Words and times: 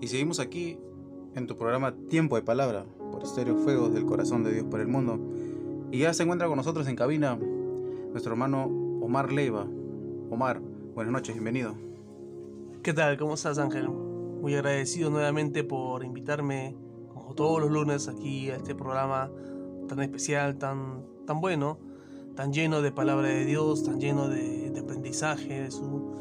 Y 0.00 0.08
seguimos 0.08 0.40
aquí 0.40 0.78
en 1.34 1.46
tu 1.46 1.58
programa 1.58 1.94
Tiempo 2.08 2.36
de 2.36 2.42
Palabra 2.42 2.86
por 3.12 3.22
Estéreo 3.22 3.56
Fuegos 3.56 3.92
del 3.92 4.06
Corazón 4.06 4.42
de 4.42 4.54
Dios 4.54 4.64
por 4.64 4.80
el 4.80 4.88
Mundo. 4.88 5.20
Y 5.92 5.98
ya 5.98 6.14
se 6.14 6.22
encuentra 6.22 6.48
con 6.48 6.56
nosotros 6.56 6.88
en 6.88 6.96
cabina 6.96 7.38
nuestro 8.10 8.32
hermano 8.32 8.64
Omar 9.02 9.30
Leiva. 9.30 9.66
Omar, 10.30 10.62
buenas 10.94 11.12
noches, 11.12 11.34
bienvenido. 11.34 11.74
¿Qué 12.82 12.94
tal? 12.94 13.18
¿Cómo 13.18 13.34
estás, 13.34 13.58
Ángel? 13.58 13.90
Muy 13.90 14.54
agradecido 14.54 15.10
nuevamente 15.10 15.64
por 15.64 16.02
invitarme, 16.02 16.74
como 17.12 17.34
todos 17.34 17.60
los 17.60 17.70
lunes, 17.70 18.08
aquí 18.08 18.48
a 18.48 18.56
este 18.56 18.74
programa 18.74 19.30
tan 19.86 20.00
especial, 20.00 20.56
tan, 20.56 21.04
tan 21.26 21.42
bueno, 21.42 21.78
tan 22.36 22.54
lleno 22.54 22.80
de 22.80 22.90
palabra 22.90 23.28
de 23.28 23.44
Dios, 23.44 23.84
tan 23.84 24.00
lleno 24.00 24.28
de, 24.30 24.72
aprendizaje 24.80 25.64
de 25.64 25.70
su, 25.70 26.14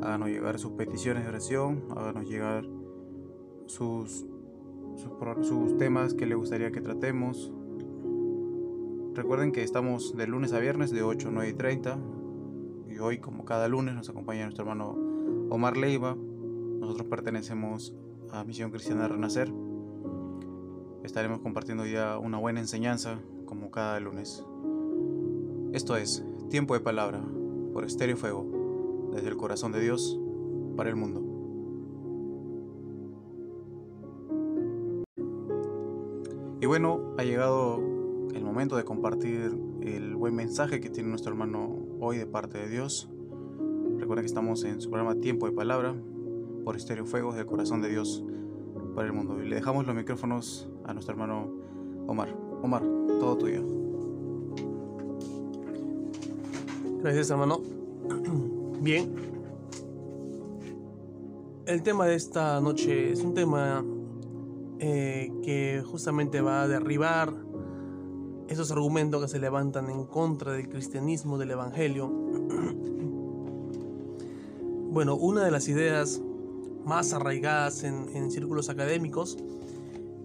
Háganos 0.01 0.27
llegar 0.27 0.59
sus 0.59 0.73
peticiones 0.73 1.23
de 1.23 1.29
oración, 1.29 1.85
háganos 1.95 2.29
llegar 2.29 2.65
sus, 3.65 4.25
sus, 5.41 5.77
temas 5.77 6.13
que 6.13 6.25
le 6.25 6.35
gustaría 6.35 6.71
que 6.71 6.81
tratemos. 6.81 7.53
Recuerden 9.13 9.53
que 9.53 9.63
estamos 9.63 10.17
de 10.17 10.27
lunes 10.27 10.51
a 10.53 10.59
viernes 10.59 10.91
de 10.91 11.01
8 11.01 11.29
a 11.29 11.31
9 11.31 11.49
y 11.49 11.53
30. 11.53 11.97
Hoy, 13.01 13.19
como 13.19 13.45
cada 13.45 13.67
lunes, 13.69 13.95
nos 13.95 14.09
acompaña 14.09 14.43
nuestro 14.43 14.63
hermano 14.63 14.95
Omar 15.49 15.77
Leiva. 15.77 16.17
Nosotros 16.79 17.07
pertenecemos 17.07 17.95
a 18.31 18.43
Misión 18.43 18.71
Cristiana 18.71 19.07
Renacer. 19.07 19.49
Estaremos 21.03 21.39
compartiendo 21.39 21.85
ya 21.85 22.17
una 22.17 22.37
buena 22.37 22.59
enseñanza 22.59 23.19
como 23.45 23.71
cada 23.71 23.99
lunes. 24.01 24.43
Esto 25.71 25.95
es 25.95 26.25
Tiempo 26.49 26.73
de 26.73 26.81
Palabra 26.81 27.21
por 27.73 27.85
Estéreo 27.85 28.17
Fuego, 28.17 29.09
desde 29.13 29.29
el 29.29 29.37
corazón 29.37 29.71
de 29.71 29.79
Dios 29.79 30.19
para 30.75 30.89
el 30.89 30.97
mundo. 30.97 31.21
Y 36.59 36.65
bueno, 36.65 37.15
ha 37.17 37.23
llegado 37.23 37.77
el 38.33 38.43
momento 38.43 38.75
de 38.75 38.83
compartir 38.83 39.57
el 39.81 40.15
buen 40.15 40.35
mensaje 40.35 40.81
que 40.81 40.89
tiene 40.89 41.09
nuestro 41.09 41.31
hermano 41.31 41.78
hoy 41.99 42.17
de 42.17 42.25
parte 42.25 42.57
de 42.57 42.69
Dios. 42.69 43.09
Recuerden 43.97 44.23
que 44.23 44.27
estamos 44.27 44.63
en 44.63 44.81
su 44.81 44.89
programa 44.89 45.19
Tiempo 45.19 45.45
de 45.45 45.51
Palabra 45.51 45.95
por 46.63 46.75
Estéreo 46.75 47.05
Fuego 47.05 47.33
del 47.33 47.45
corazón 47.45 47.81
de 47.81 47.89
Dios 47.89 48.23
para 48.95 49.07
el 49.07 49.13
mundo. 49.13 49.41
Y 49.43 49.47
le 49.47 49.55
dejamos 49.55 49.85
los 49.85 49.95
micrófonos 49.95 50.69
a 50.85 50.93
nuestro 50.93 51.13
hermano 51.13 51.51
Omar. 52.07 52.35
Omar, 52.61 52.83
todo 53.19 53.37
tuyo. 53.37 53.63
Gracias, 57.01 57.29
hermano. 57.29 57.61
Bien. 58.81 59.13
El 61.65 61.83
tema 61.83 62.07
de 62.07 62.15
esta 62.15 62.59
noche 62.61 63.11
es 63.11 63.21
un 63.21 63.33
tema 63.33 63.85
eh, 64.79 65.31
que 65.43 65.83
justamente 65.85 66.41
va 66.41 66.63
a 66.63 66.67
derribar 66.67 67.33
esos 68.59 68.71
argumentos 68.71 69.21
que 69.21 69.29
se 69.29 69.39
levantan 69.39 69.89
en 69.89 70.05
contra 70.05 70.51
del 70.51 70.67
cristianismo, 70.67 71.37
del 71.37 71.51
evangelio. 71.51 72.11
Bueno, 74.91 75.15
una 75.15 75.45
de 75.45 75.51
las 75.51 75.67
ideas 75.67 76.19
más 76.83 77.13
arraigadas 77.13 77.83
en, 77.83 78.31
círculos 78.31 78.69
académicos 78.69 79.37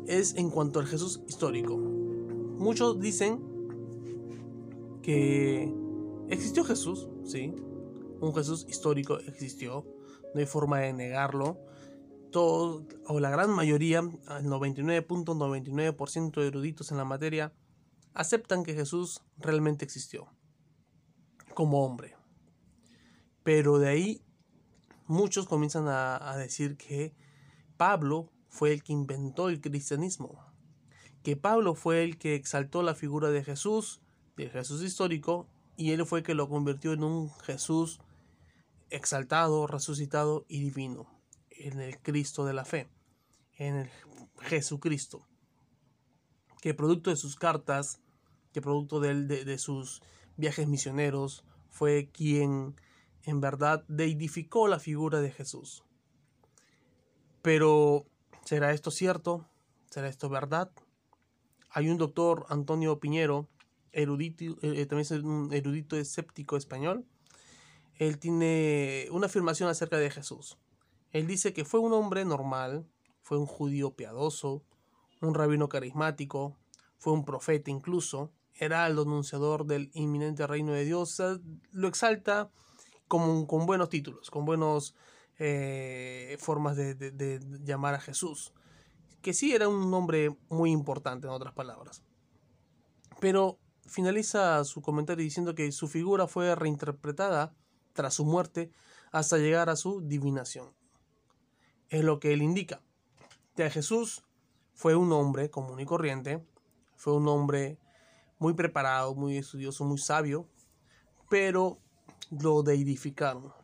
es 0.07 0.37
en 0.37 0.49
cuanto 0.49 0.81
al 0.81 0.87
Jesús 0.87 1.21
histórico. 1.29 1.77
Muchos 1.77 2.99
dicen 2.99 3.41
que 5.03 5.71
existió 6.31 6.65
Jesús, 6.65 7.11
sí, 7.25 7.55
un 8.23 8.35
Jesús 8.35 8.65
histórico 8.67 9.19
existió, 9.19 9.85
no 10.33 10.41
hay 10.41 10.47
forma 10.47 10.79
de 10.79 10.95
negarlo. 10.95 11.59
Todo, 12.31 12.87
o 13.07 13.21
la 13.21 13.29
gran 13.29 13.51
mayoría, 13.51 13.99
el 13.99 14.47
99.99% 14.47 16.41
de 16.41 16.47
eruditos 16.47 16.91
en 16.91 16.97
la 16.97 17.05
materia, 17.05 17.53
aceptan 18.15 18.65
que 18.65 18.75
Jesús 18.75 19.23
realmente 19.37 19.85
existió 19.85 20.29
como 21.55 21.85
hombre. 21.85 22.17
Pero 23.43 23.79
de 23.79 23.89
ahí 23.89 24.23
muchos 25.07 25.47
comienzan 25.47 25.87
a, 25.89 26.37
decir 26.37 26.77
que 26.77 27.15
Pablo 27.77 28.31
fue 28.49 28.73
el 28.73 28.83
que 28.83 28.93
inventó 28.93 29.49
el 29.49 29.61
cristianismo, 29.61 30.45
que 31.23 31.37
Pablo 31.37 31.75
fue 31.75 32.05
el 32.05 32.19
que 32.19 32.35
exaltó 32.35 32.83
la 32.83 32.95
figura 32.95 33.31
de 33.31 33.45
Jesús, 33.45 34.01
del 34.37 34.51
Jesús 34.51 34.83
histórico, 34.83 35.49
y 35.77 35.91
él 35.91 36.07
fue 36.07 36.21
el 36.21 36.25
que 36.25 36.35
lo 36.35 36.49
convirtió 36.49 36.93
en 36.93 37.05
un 37.05 37.31
Jesús 37.41 38.01
exaltado, 38.91 39.67
resucitado 39.67 40.45
y 40.49 40.61
divino, 40.61 41.09
en 41.51 41.81
el 41.81 41.99
Cristo 42.01 42.45
de 42.45 42.55
la 42.55 42.65
fe, 42.65 42.89
en 43.57 43.77
el 43.77 43.91
Jesucristo, 44.41 45.27
que 46.61 46.75
producto 46.75 47.11
de 47.11 47.17
sus 47.17 47.37
cartas, 47.37 48.01
que 48.55 48.63
producto 48.63 49.01
de, 49.01 49.27
de 49.27 49.59
sus 49.59 50.01
viajes 50.37 50.69
misioneros, 50.69 51.45
fue 51.69 52.09
quien 52.13 52.77
en 53.25 53.41
verdad 53.41 53.85
deidificó 53.89 54.69
la 54.69 54.79
figura 54.79 55.21
de 55.21 55.33
Jesús. 55.33 55.83
Pero, 57.43 58.07
¿será 58.45 58.73
esto 58.73 58.91
cierto? 58.91 59.47
¿Será 59.91 60.09
esto 60.09 60.29
verdad? 60.29 60.71
Hay 61.71 61.91
un 61.91 61.99
doctor, 61.99 62.47
Antonio 62.49 63.01
Piñero, 63.01 63.49
erudito, 63.93 64.45
eh, 64.45 64.81
eh, 64.81 64.87
también 64.87 65.01
es 65.01 65.11
un 65.11 65.53
erudito 65.53 65.97
escéptico 65.97 66.57
español. 66.57 67.05
Él 67.97 68.19
tiene 68.19 69.09
una 69.11 69.27
afirmación 69.27 69.69
acerca 69.69 69.99
de 69.99 70.11
Jesús. 70.11 70.59
Él 71.11 71.27
dice 71.27 71.53
que 71.53 71.65
fue 71.65 71.81
un 71.81 71.93
hombre 71.93 72.25
normal, 72.25 72.87
fue 73.23 73.39
un 73.39 73.47
judío 73.47 73.95
piadoso, 73.95 74.65
un 75.21 75.35
rabino 75.35 75.69
carismático, 75.69 76.57
fue 76.99 77.13
un 77.13 77.25
profeta 77.25 77.71
incluso, 77.71 78.33
era 78.55 78.87
el 78.87 78.99
anunciador 78.99 79.67
del 79.67 79.91
inminente 79.95 80.47
reino 80.47 80.73
de 80.73 80.85
Dios, 80.85 81.21
lo 81.73 81.89
exalta 81.89 82.51
con, 83.09 83.47
buenos 83.67 83.89
títulos, 83.89 84.31
con 84.31 84.45
buenas 84.45 84.95
eh, 85.39 86.37
formas 86.41 86.77
de, 86.77 87.41
llamar 87.63 87.95
a 87.95 88.01
Jesús. 88.01 88.53
Que 89.23 89.33
sí 89.33 89.55
era 89.55 89.69
un 89.69 89.91
nombre 89.91 90.37
muy 90.49 90.71
importante, 90.71 91.27
en 91.27 91.33
otras 91.33 91.55
palabras. 91.55 92.03
Pero 93.21 93.59
finaliza 93.87 94.63
su 94.65 94.83
comentario 94.83 95.25
diciendo 95.25 95.55
que 95.55 95.71
su 95.73 95.89
figura 95.89 96.27
fue 96.27 96.55
reinterpretada 96.55 97.55
tras 97.93 98.15
su 98.15 98.25
muerte 98.25 98.71
hasta 99.13 99.39
llegar 99.39 99.71
a 99.71 99.77
su 99.77 100.01
divinación. 100.03 100.75
Es 101.89 102.05
lo 102.05 102.21
que 102.21 102.33
él 102.33 102.43
indica. 102.43 102.83
Que 103.57 103.71
Jesús 103.71 104.25
fue 104.73 104.97
un 104.97 105.13
hombre 105.13 105.51
común 105.51 105.81
y 105.81 105.87
corriente, 105.87 106.45
fue 106.97 107.15
un 107.15 107.29
hombre 107.29 107.79
muy 108.45 108.53
preparado, 108.53 109.15
muy 109.15 109.39
estudioso, 109.39 109.87
muy 109.87 109.97
sabio, 109.97 110.47
pero 111.31 111.79
lo 112.31 112.63
deidificaron. 112.63 113.55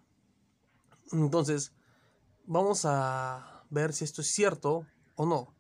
Entonces, 1.13 1.75
vamos 2.47 2.87
a 2.87 3.63
ver 3.69 3.93
si 3.93 4.05
esto 4.05 4.23
es 4.23 4.29
cierto 4.29 4.87
o 5.17 5.27
no. 5.27 5.55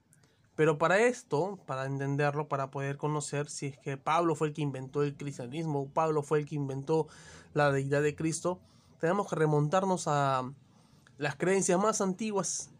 Pero 0.56 0.78
para 0.78 1.00
esto, 1.00 1.58
para 1.66 1.84
entenderlo, 1.84 2.48
para 2.48 2.70
poder 2.70 2.96
conocer 2.96 3.50
si 3.50 3.66
es 3.66 3.78
que 3.78 3.98
Pablo 3.98 4.34
fue 4.34 4.48
el 4.48 4.54
que 4.54 4.62
inventó 4.62 5.02
el 5.02 5.14
cristianismo, 5.14 5.92
Pablo 5.92 6.22
fue 6.22 6.38
el 6.38 6.46
que 6.46 6.54
inventó 6.54 7.06
la 7.52 7.70
deidad 7.70 8.00
de 8.00 8.16
Cristo, 8.16 8.58
tenemos 9.00 9.28
que 9.28 9.36
remontarnos 9.36 10.08
a 10.08 10.50
las 11.18 11.36
creencias 11.36 11.78
más 11.78 12.00
antiguas 12.00 12.70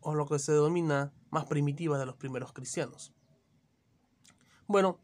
o 0.00 0.14
lo 0.14 0.26
que 0.26 0.38
se 0.40 0.52
denomina 0.52 1.14
más 1.30 1.46
primitivas 1.46 1.98
de 1.98 2.04
los 2.04 2.16
primeros 2.16 2.52
cristianos. 2.52 3.14
Bueno, 4.66 5.00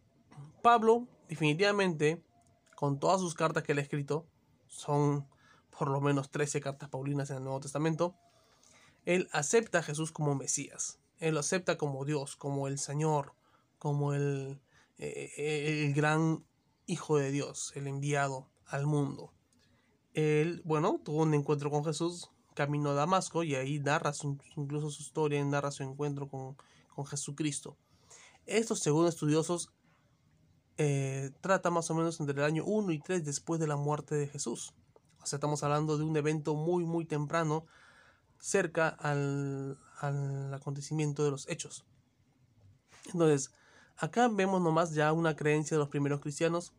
Pablo 0.62 1.08
definitivamente, 1.28 2.22
con 2.76 2.98
todas 2.98 3.20
sus 3.20 3.34
cartas 3.34 3.62
que 3.62 3.72
él 3.72 3.78
ha 3.78 3.82
escrito, 3.82 4.26
son 4.68 5.26
por 5.76 5.88
lo 5.88 6.00
menos 6.00 6.30
13 6.30 6.60
cartas 6.60 6.88
paulinas 6.88 7.30
en 7.30 7.38
el 7.38 7.44
Nuevo 7.44 7.60
Testamento, 7.60 8.14
él 9.04 9.28
acepta 9.32 9.78
a 9.78 9.82
Jesús 9.82 10.12
como 10.12 10.34
Mesías. 10.34 10.98
Él 11.18 11.34
lo 11.34 11.40
acepta 11.40 11.76
como 11.78 12.04
Dios, 12.04 12.36
como 12.36 12.68
el 12.68 12.78
Señor, 12.78 13.34
como 13.78 14.14
el, 14.14 14.60
eh, 14.98 15.84
el 15.86 15.94
gran 15.94 16.44
Hijo 16.86 17.16
de 17.16 17.30
Dios, 17.30 17.72
el 17.74 17.86
enviado 17.86 18.50
al 18.66 18.86
mundo. 18.86 19.32
Él, 20.14 20.60
bueno, 20.64 21.00
tuvo 21.02 21.22
un 21.22 21.32
encuentro 21.32 21.70
con 21.70 21.84
Jesús, 21.84 22.30
camino 22.54 22.90
a 22.90 22.94
Damasco, 22.94 23.44
y 23.44 23.54
ahí 23.54 23.78
narra 23.78 24.12
incluso 24.56 24.90
su 24.90 25.02
historia, 25.02 25.42
narra 25.44 25.70
su 25.70 25.82
encuentro 25.82 26.28
con, 26.28 26.56
con 26.94 27.06
Jesucristo. 27.06 27.78
Estos, 28.44 28.80
según 28.80 29.06
estudiosos, 29.06 29.72
eh, 30.78 31.30
trata 31.40 31.70
más 31.70 31.90
o 31.90 31.94
menos 31.94 32.20
entre 32.20 32.38
el 32.38 32.44
año 32.44 32.64
1 32.64 32.92
y 32.92 32.98
3 32.98 33.24
después 33.24 33.60
de 33.60 33.66
la 33.66 33.76
muerte 33.76 34.14
de 34.14 34.28
Jesús. 34.28 34.74
O 35.22 35.26
sea, 35.26 35.36
estamos 35.36 35.62
hablando 35.62 35.98
de 35.98 36.04
un 36.04 36.16
evento 36.16 36.54
muy, 36.54 36.84
muy 36.84 37.04
temprano, 37.04 37.66
cerca 38.38 38.88
al, 38.88 39.78
al 40.00 40.52
acontecimiento 40.52 41.24
de 41.24 41.30
los 41.30 41.48
hechos. 41.48 41.84
Entonces, 43.12 43.52
acá 43.96 44.28
vemos 44.28 44.60
nomás 44.60 44.94
ya 44.94 45.12
una 45.12 45.36
creencia 45.36 45.76
de 45.76 45.80
los 45.80 45.88
primeros 45.88 46.20
cristianos 46.20 46.72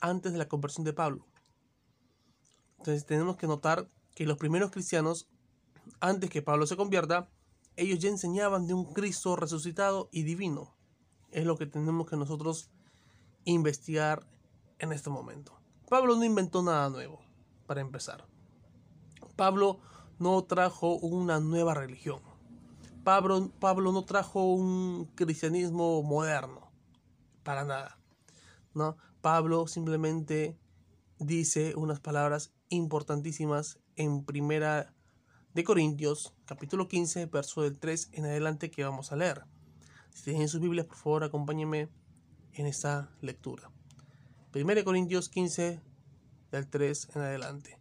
antes 0.00 0.32
de 0.32 0.38
la 0.38 0.48
conversión 0.48 0.84
de 0.84 0.92
Pablo. 0.92 1.26
Entonces 2.78 3.06
tenemos 3.06 3.36
que 3.36 3.46
notar 3.46 3.88
que 4.14 4.26
los 4.26 4.38
primeros 4.38 4.70
cristianos, 4.70 5.28
antes 6.00 6.30
que 6.30 6.42
Pablo 6.42 6.66
se 6.66 6.76
convierta, 6.76 7.28
ellos 7.76 7.98
ya 8.00 8.08
enseñaban 8.08 8.66
de 8.66 8.74
un 8.74 8.92
Cristo 8.92 9.36
resucitado 9.36 10.08
y 10.12 10.22
divino. 10.22 10.74
Es 11.30 11.44
lo 11.44 11.56
que 11.56 11.66
tenemos 11.66 12.08
que 12.08 12.16
nosotros 12.16 12.70
investigar 13.44 14.26
en 14.78 14.92
este 14.92 15.10
momento. 15.10 15.58
Pablo 15.88 16.16
no 16.16 16.24
inventó 16.24 16.62
nada 16.62 16.88
nuevo, 16.90 17.20
para 17.66 17.80
empezar. 17.80 18.26
Pablo 19.36 19.78
no 20.18 20.42
trajo 20.44 20.96
una 20.96 21.40
nueva 21.40 21.74
religión. 21.74 22.20
Pablo, 23.04 23.50
Pablo 23.58 23.92
no 23.92 24.04
trajo 24.04 24.52
un 24.52 25.06
cristianismo 25.14 26.02
moderno, 26.02 26.70
para 27.42 27.64
nada. 27.64 27.98
¿no? 28.74 28.96
Pablo 29.20 29.66
simplemente 29.66 30.58
dice 31.18 31.74
unas 31.76 32.00
palabras 32.00 32.52
importantísimas 32.68 33.78
en 33.96 34.24
primera 34.24 34.94
de 35.54 35.64
Corintios, 35.64 36.34
capítulo 36.44 36.86
15, 36.86 37.26
verso 37.26 37.62
del 37.62 37.78
3 37.78 38.10
en 38.12 38.26
adelante 38.26 38.70
que 38.70 38.84
vamos 38.84 39.10
a 39.10 39.16
leer. 39.16 39.44
Si 40.14 40.24
tienen 40.24 40.48
sus 40.48 40.60
Biblias, 40.60 40.86
por 40.86 40.96
favor, 40.96 41.24
acompáñenme 41.24 41.88
en 42.54 42.66
esta 42.66 43.10
lectura. 43.20 43.70
1 44.54 44.84
Corintios 44.84 45.28
15, 45.28 45.80
del 46.50 46.68
3 46.68 47.08
en 47.14 47.22
adelante. 47.22 47.78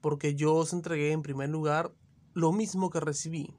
Porque 0.00 0.34
yo 0.34 0.54
os 0.54 0.72
entregué 0.72 1.12
en 1.12 1.22
primer 1.22 1.48
lugar 1.48 1.92
lo 2.34 2.52
mismo 2.52 2.90
que 2.90 3.00
recibí, 3.00 3.56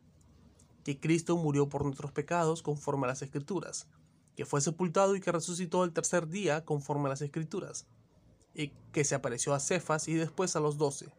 que 0.84 1.00
Cristo 1.00 1.38
murió 1.38 1.68
por 1.68 1.84
nuestros 1.84 2.12
pecados 2.12 2.64
conforme 2.64 3.06
a 3.06 3.10
las 3.10 3.22
Escrituras, 3.22 3.88
que 4.36 4.46
fue 4.46 4.62
sepultado 4.62 5.16
y 5.16 5.22
que 5.22 5.32
resucitó 5.32 5.84
el 5.84 5.92
tercer 5.92 6.28
día 6.28 6.64
conforme 6.64 7.08
a 7.08 7.10
las 7.10 7.22
Escrituras, 7.22 7.88
y 8.54 8.70
que 8.94 9.04
se 9.04 9.16
apareció 9.16 9.54
a 9.54 9.60
Cefas 9.60 10.08
y 10.08 10.14
después 10.14 10.56
a 10.56 10.62
los 10.62 10.78
doce. 10.78 11.14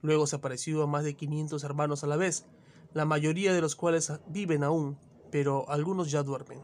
Luego 0.00 0.26
se 0.26 0.36
apareció 0.36 0.82
a 0.82 0.86
más 0.86 1.04
de 1.04 1.16
500 1.16 1.64
hermanos 1.64 2.04
a 2.04 2.06
la 2.06 2.16
vez, 2.16 2.46
la 2.94 3.04
mayoría 3.04 3.52
de 3.52 3.60
los 3.60 3.74
cuales 3.74 4.12
viven 4.28 4.62
aún, 4.62 4.98
pero 5.30 5.68
algunos 5.70 6.10
ya 6.10 6.22
duermen. 6.22 6.60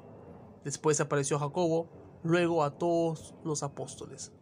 Después 0.65 1.01
apareció 1.01 1.39
Jacobo, 1.39 1.89
luego 2.23 2.65
a 2.65 2.79
todos 2.79 3.35
los 3.45 3.63
apóstoles. 3.63 4.33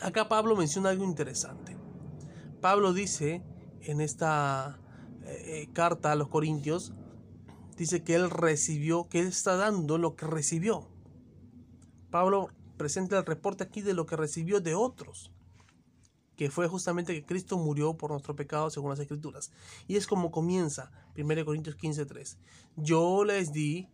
Acá 0.00 0.28
Pablo 0.28 0.56
menciona 0.56 0.90
algo 0.90 1.04
interesante. 1.04 1.76
Pablo 2.60 2.92
dice 2.92 3.42
en 3.82 4.00
esta 4.00 4.80
eh, 5.24 5.62
eh, 5.62 5.72
carta 5.72 6.12
a 6.12 6.16
los 6.16 6.28
Corintios, 6.28 6.92
dice 7.76 8.02
que 8.02 8.14
él 8.14 8.30
recibió, 8.30 9.08
que 9.08 9.20
él 9.20 9.28
está 9.28 9.56
dando 9.56 9.98
lo 9.98 10.16
que 10.16 10.26
recibió. 10.26 10.88
Pablo 12.10 12.48
presenta 12.76 13.18
el 13.18 13.26
reporte 13.26 13.64
aquí 13.64 13.82
de 13.82 13.94
lo 13.94 14.06
que 14.06 14.16
recibió 14.16 14.60
de 14.60 14.74
otros, 14.74 15.32
que 16.36 16.50
fue 16.50 16.68
justamente 16.68 17.14
que 17.14 17.24
Cristo 17.24 17.56
murió 17.58 17.96
por 17.96 18.10
nuestro 18.10 18.36
pecado 18.36 18.70
según 18.70 18.90
las 18.90 19.00
Escrituras. 19.00 19.50
Y 19.86 19.96
es 19.96 20.06
como 20.06 20.30
comienza 20.30 20.90
1 21.16 21.44
Corintios 21.44 21.76
15:3. 21.76 22.36
Yo 22.76 23.24
les 23.24 23.52
di 23.52 23.88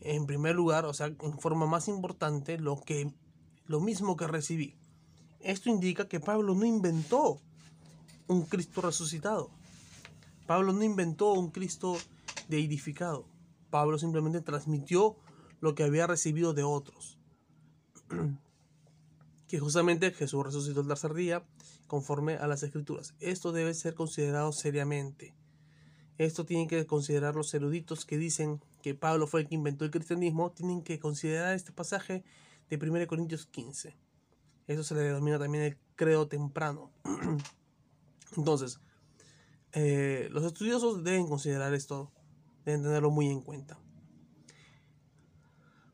en 0.00 0.26
primer 0.26 0.54
lugar, 0.54 0.84
o 0.84 0.94
sea, 0.94 1.06
en 1.06 1.38
forma 1.38 1.66
más 1.66 1.88
importante, 1.88 2.58
lo 2.58 2.80
que 2.80 3.12
lo 3.66 3.80
mismo 3.80 4.16
que 4.16 4.26
recibí. 4.26 4.76
Esto 5.40 5.68
indica 5.68 6.08
que 6.08 6.20
Pablo 6.20 6.54
no 6.54 6.64
inventó 6.64 7.40
un 8.26 8.42
Cristo 8.42 8.80
resucitado. 8.80 9.50
Pablo 10.46 10.72
no 10.72 10.82
inventó 10.82 11.32
un 11.32 11.50
Cristo 11.50 11.96
deidificado. 12.48 13.26
Pablo 13.70 13.98
simplemente 13.98 14.40
transmitió 14.40 15.16
lo 15.60 15.74
que 15.74 15.84
había 15.84 16.06
recibido 16.06 16.54
de 16.54 16.62
otros. 16.62 17.18
que 19.48 19.58
justamente 19.58 20.12
Jesús 20.12 20.44
resucitó 20.44 20.80
el 20.80 20.88
tercer 20.88 21.14
día 21.14 21.46
conforme 21.86 22.34
a 22.34 22.46
las 22.46 22.62
escrituras. 22.62 23.14
Esto 23.18 23.52
debe 23.52 23.74
ser 23.74 23.94
considerado 23.94 24.52
seriamente. 24.52 25.34
Esto 26.18 26.44
tienen 26.44 26.68
que 26.68 26.86
considerar 26.86 27.34
los 27.34 27.52
eruditos 27.54 28.04
que 28.04 28.18
dicen 28.18 28.60
Pablo 28.94 29.26
fue 29.26 29.42
el 29.42 29.48
que 29.48 29.54
inventó 29.54 29.84
el 29.84 29.90
cristianismo, 29.90 30.52
tienen 30.52 30.82
que 30.82 30.98
considerar 30.98 31.54
este 31.54 31.72
pasaje 31.72 32.24
de 32.68 32.76
1 32.76 33.06
Corintios 33.06 33.46
15. 33.46 33.96
Eso 34.66 34.82
se 34.82 34.94
le 34.94 35.00
denomina 35.00 35.38
también 35.38 35.64
el 35.64 35.78
credo 35.96 36.28
temprano. 36.28 36.92
Entonces, 38.36 38.80
eh, 39.72 40.28
los 40.30 40.44
estudiosos 40.44 41.02
deben 41.04 41.26
considerar 41.26 41.74
esto, 41.74 42.12
deben 42.64 42.82
tenerlo 42.82 43.10
muy 43.10 43.28
en 43.28 43.40
cuenta. 43.40 43.78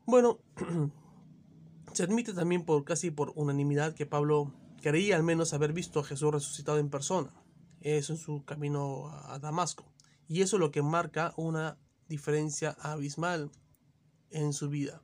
Bueno, 0.05 0.39
se 1.93 2.03
admite 2.03 2.33
también 2.33 2.65
por 2.65 2.83
casi 2.83 3.11
por 3.11 3.31
unanimidad 3.35 3.95
que 3.95 4.05
Pablo 4.05 4.53
creía 4.81 5.15
al 5.15 5.23
menos 5.23 5.53
haber 5.53 5.73
visto 5.73 5.99
a 5.99 6.03
Jesús 6.03 6.31
resucitado 6.31 6.77
en 6.77 6.89
persona. 6.89 7.33
Eso 7.81 8.13
en 8.13 8.19
su 8.19 8.43
camino 8.45 9.09
a 9.09 9.39
Damasco. 9.39 9.85
Y 10.27 10.41
eso 10.41 10.57
es 10.57 10.59
lo 10.59 10.71
que 10.71 10.81
marca 10.81 11.33
una 11.37 11.77
diferencia 12.07 12.71
abismal 12.79 13.51
en 14.29 14.53
su 14.53 14.69
vida. 14.69 15.01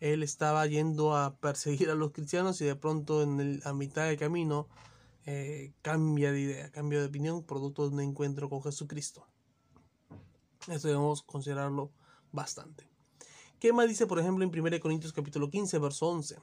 Él 0.00 0.22
estaba 0.22 0.66
yendo 0.66 1.16
a 1.16 1.36
perseguir 1.36 1.90
a 1.90 1.94
los 1.94 2.12
cristianos 2.12 2.60
y 2.60 2.64
de 2.64 2.76
pronto 2.76 3.22
en 3.22 3.40
el, 3.40 3.62
a 3.64 3.72
mitad 3.72 4.06
del 4.06 4.18
camino 4.18 4.68
eh, 5.26 5.72
cambia 5.80 6.32
de 6.32 6.40
idea, 6.40 6.70
cambia 6.70 7.00
de 7.00 7.06
opinión, 7.06 7.44
producto 7.44 7.88
de 7.88 7.94
un 7.94 8.00
encuentro 8.00 8.50
con 8.50 8.62
Jesucristo. 8.62 9.26
Esto 10.68 10.88
debemos 10.88 11.22
considerarlo 11.22 11.92
bastante. 12.32 12.88
¿Qué 13.58 13.72
más 13.72 13.88
dice, 13.88 14.06
por 14.06 14.18
ejemplo, 14.18 14.44
en 14.44 14.50
1 14.50 14.80
Corintios 14.80 15.12
capítulo 15.12 15.48
15, 15.48 15.78
verso 15.78 16.08
11? 16.08 16.36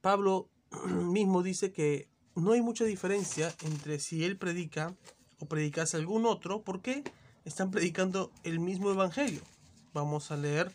Pablo 0.00 0.50
mismo 0.86 1.42
dice 1.42 1.72
que 1.72 2.08
no 2.34 2.52
hay 2.52 2.62
mucha 2.62 2.84
diferencia 2.84 3.54
entre 3.62 3.98
si 3.98 4.24
él 4.24 4.36
predica 4.36 4.96
o 5.38 5.46
predicase 5.46 5.96
algún 5.96 6.26
otro, 6.26 6.62
porque 6.64 7.04
están 7.46 7.70
predicando 7.70 8.32
el 8.42 8.58
mismo 8.58 8.90
evangelio. 8.90 9.40
Vamos 9.94 10.30
a 10.30 10.36
leer 10.36 10.74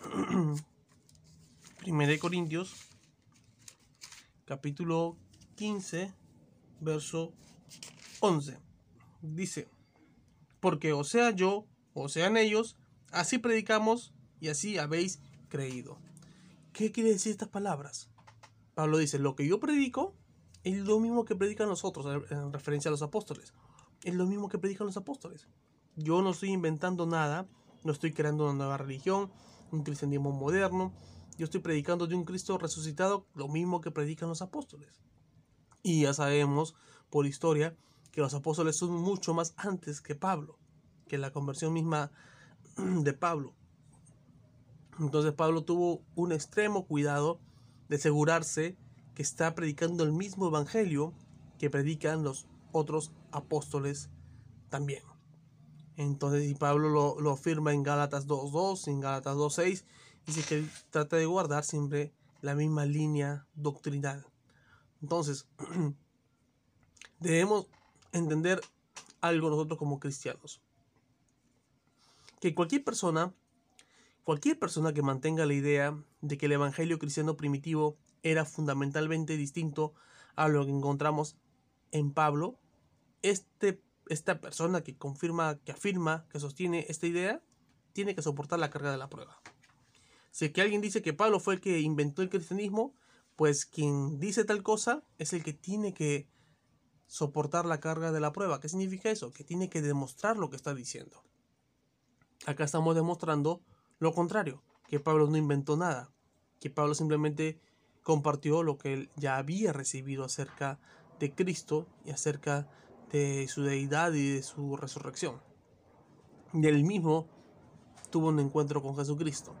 1 1.86 2.18
Corintios, 2.20 2.74
capítulo 4.44 5.16
15, 5.56 6.14
verso 6.80 7.32
11. 8.20 8.56
Dice, 9.20 9.68
porque 10.60 10.92
o 10.92 11.02
sea 11.02 11.32
yo, 11.32 11.66
o 11.92 12.08
sean 12.08 12.36
ellos, 12.36 12.76
así 13.10 13.38
predicamos 13.38 14.14
y 14.40 14.48
así 14.48 14.78
habéis 14.78 15.18
creído. 15.48 15.98
¿Qué 16.72 16.92
quiere 16.92 17.10
decir 17.10 17.32
estas 17.32 17.48
palabras? 17.48 18.08
Pablo 18.74 18.98
dice, 18.98 19.18
lo 19.18 19.34
que 19.34 19.48
yo 19.48 19.58
predico 19.58 20.14
es 20.62 20.78
lo 20.78 21.00
mismo 21.00 21.24
que 21.24 21.34
predican 21.34 21.68
los 21.68 21.84
otros, 21.84 22.30
en 22.30 22.52
referencia 22.52 22.90
a 22.90 22.92
los 22.92 23.02
apóstoles 23.02 23.52
es 24.06 24.14
lo 24.14 24.26
mismo 24.26 24.48
que 24.48 24.58
predican 24.58 24.86
los 24.86 24.96
apóstoles. 24.96 25.48
Yo 25.96 26.20
no 26.20 26.30
estoy 26.30 26.50
inventando 26.50 27.06
nada, 27.06 27.48
no 27.82 27.90
estoy 27.90 28.12
creando 28.12 28.44
una 28.44 28.52
nueva 28.52 28.76
religión, 28.76 29.30
un 29.72 29.82
cristianismo 29.82 30.30
moderno. 30.30 30.92
Yo 31.38 31.44
estoy 31.44 31.60
predicando 31.60 32.06
de 32.06 32.14
un 32.14 32.26
Cristo 32.26 32.58
resucitado, 32.58 33.26
lo 33.34 33.48
mismo 33.48 33.80
que 33.80 33.90
predican 33.90 34.28
los 34.28 34.42
apóstoles. 34.42 35.00
Y 35.82 36.02
ya 36.02 36.12
sabemos 36.12 36.74
por 37.08 37.26
historia 37.26 37.74
que 38.12 38.20
los 38.20 38.34
apóstoles 38.34 38.76
son 38.76 38.92
mucho 38.92 39.32
más 39.32 39.54
antes 39.56 40.02
que 40.02 40.14
Pablo, 40.14 40.58
que 41.08 41.16
la 41.16 41.32
conversión 41.32 41.72
misma 41.72 42.10
de 42.76 43.12
Pablo. 43.14 43.54
Entonces 44.98 45.32
Pablo 45.32 45.64
tuvo 45.64 46.04
un 46.14 46.30
extremo 46.30 46.86
cuidado 46.86 47.40
de 47.88 47.96
asegurarse 47.96 48.76
que 49.14 49.22
está 49.22 49.54
predicando 49.54 50.04
el 50.04 50.12
mismo 50.12 50.48
evangelio 50.48 51.14
que 51.58 51.70
predican 51.70 52.22
los 52.22 52.46
otros 52.72 53.12
apóstoles 53.32 54.10
también. 54.68 55.15
Entonces, 55.96 56.48
y 56.48 56.54
Pablo 56.54 56.88
lo, 56.90 57.20
lo 57.20 57.32
afirma 57.32 57.72
en 57.72 57.82
Gálatas 57.82 58.26
2.2, 58.26 58.88
en 58.88 59.00
Gálatas 59.00 59.36
2.6, 59.36 59.84
dice 60.26 60.42
que 60.42 60.66
trata 60.90 61.16
de 61.16 61.26
guardar 61.26 61.64
siempre 61.64 62.12
la 62.42 62.54
misma 62.54 62.84
línea 62.84 63.46
doctrinal. 63.54 64.26
Entonces, 65.00 65.46
debemos 67.20 67.66
entender 68.12 68.60
algo 69.20 69.50
nosotros 69.50 69.78
como 69.78 69.98
cristianos. 69.98 70.60
Que 72.40 72.54
cualquier 72.54 72.84
persona, 72.84 73.34
cualquier 74.24 74.58
persona 74.58 74.92
que 74.92 75.02
mantenga 75.02 75.46
la 75.46 75.54
idea 75.54 75.96
de 76.20 76.38
que 76.38 76.46
el 76.46 76.52
evangelio 76.52 76.98
cristiano 76.98 77.36
primitivo 77.36 77.96
era 78.22 78.44
fundamentalmente 78.44 79.36
distinto 79.36 79.94
a 80.34 80.48
lo 80.48 80.64
que 80.64 80.72
encontramos 80.72 81.36
en 81.92 82.12
Pablo, 82.12 82.58
este, 83.22 83.80
esta 84.08 84.40
persona 84.40 84.82
que 84.82 84.96
confirma, 84.96 85.58
que 85.64 85.72
afirma, 85.72 86.26
que 86.30 86.40
sostiene 86.40 86.86
esta 86.88 87.06
idea, 87.06 87.42
tiene 87.92 88.14
que 88.14 88.22
soportar 88.22 88.58
la 88.58 88.70
carga 88.70 88.90
de 88.90 88.98
la 88.98 89.08
prueba. 89.08 89.40
Si 90.30 90.50
que 90.50 90.60
alguien 90.60 90.80
dice 90.80 91.02
que 91.02 91.14
Pablo 91.14 91.40
fue 91.40 91.54
el 91.54 91.60
que 91.60 91.80
inventó 91.80 92.22
el 92.22 92.28
cristianismo, 92.28 92.94
pues 93.36 93.66
quien 93.66 94.18
dice 94.18 94.44
tal 94.44 94.62
cosa 94.62 95.02
es 95.18 95.32
el 95.32 95.42
que 95.42 95.52
tiene 95.52 95.94
que 95.94 96.28
soportar 97.06 97.64
la 97.66 97.80
carga 97.80 98.12
de 98.12 98.20
la 98.20 98.32
prueba. 98.32 98.60
¿Qué 98.60 98.68
significa 98.68 99.10
eso? 99.10 99.32
Que 99.32 99.44
tiene 99.44 99.68
que 99.70 99.82
demostrar 99.82 100.36
lo 100.36 100.50
que 100.50 100.56
está 100.56 100.74
diciendo. 100.74 101.22
Acá 102.46 102.64
estamos 102.64 102.94
demostrando 102.94 103.62
lo 103.98 104.12
contrario, 104.12 104.62
que 104.88 105.00
Pablo 105.00 105.26
no 105.26 105.36
inventó 105.36 105.76
nada, 105.76 106.12
que 106.60 106.70
Pablo 106.70 106.94
simplemente 106.94 107.60
compartió 108.02 108.62
lo 108.62 108.78
que 108.78 108.92
él 108.92 109.10
ya 109.16 109.36
había 109.36 109.72
recibido 109.72 110.24
acerca 110.24 110.78
de 111.18 111.34
Cristo 111.34 111.88
y 112.04 112.10
acerca 112.10 112.62
de 112.62 112.66
su 113.48 113.62
deidad 113.62 114.12
y 114.12 114.34
de 114.34 114.42
su 114.42 114.76
resurrección. 114.76 115.40
Y 116.52 116.66
él 116.66 116.84
mismo 116.84 117.26
tuvo 118.10 118.28
un 118.28 118.40
encuentro 118.40 118.82
con 118.82 118.96
Jesucristo. 118.96 119.54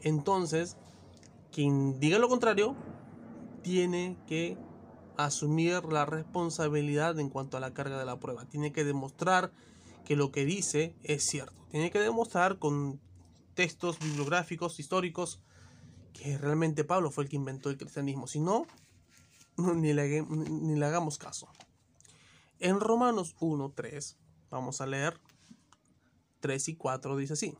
Entonces, 0.00 0.76
quien 1.50 1.98
diga 2.00 2.18
lo 2.18 2.28
contrario, 2.28 2.74
tiene 3.62 4.16
que 4.26 4.58
asumir 5.16 5.84
la 5.84 6.04
responsabilidad 6.04 7.18
en 7.18 7.30
cuanto 7.30 7.56
a 7.56 7.60
la 7.60 7.72
carga 7.72 7.98
de 7.98 8.04
la 8.04 8.18
prueba. 8.18 8.44
Tiene 8.46 8.72
que 8.72 8.84
demostrar 8.84 9.52
que 10.04 10.16
lo 10.16 10.30
que 10.30 10.44
dice 10.44 10.94
es 11.02 11.24
cierto. 11.24 11.64
Tiene 11.70 11.90
que 11.90 12.00
demostrar 12.00 12.58
con 12.58 13.00
textos 13.54 13.98
bibliográficos, 13.98 14.78
históricos, 14.78 15.40
que 16.12 16.36
realmente 16.38 16.84
Pablo 16.84 17.10
fue 17.10 17.24
el 17.24 17.30
que 17.30 17.36
inventó 17.36 17.70
el 17.70 17.78
cristianismo. 17.78 18.26
Si 18.26 18.40
no, 18.40 18.66
ni 19.56 19.92
le, 19.92 20.22
ni 20.22 20.76
le 20.76 20.86
hagamos 20.86 21.18
caso. 21.18 21.48
En 22.64 22.80
Romanos 22.80 23.36
1, 23.40 23.74
3, 23.76 24.16
vamos 24.50 24.80
a 24.80 24.86
leer 24.86 25.20
3 26.40 26.68
y 26.70 26.76
4, 26.76 27.14
dice 27.18 27.34
así. 27.34 27.58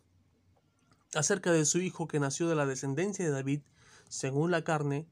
Acerca 1.14 1.52
de 1.52 1.66
su 1.66 1.78
hijo 1.82 2.08
que 2.08 2.18
nació 2.18 2.48
de 2.48 2.54
la 2.54 2.64
descendencia 2.64 3.22
de 3.22 3.30
David, 3.30 3.60
según 4.08 4.50
la 4.50 4.64
carne, 4.64 5.06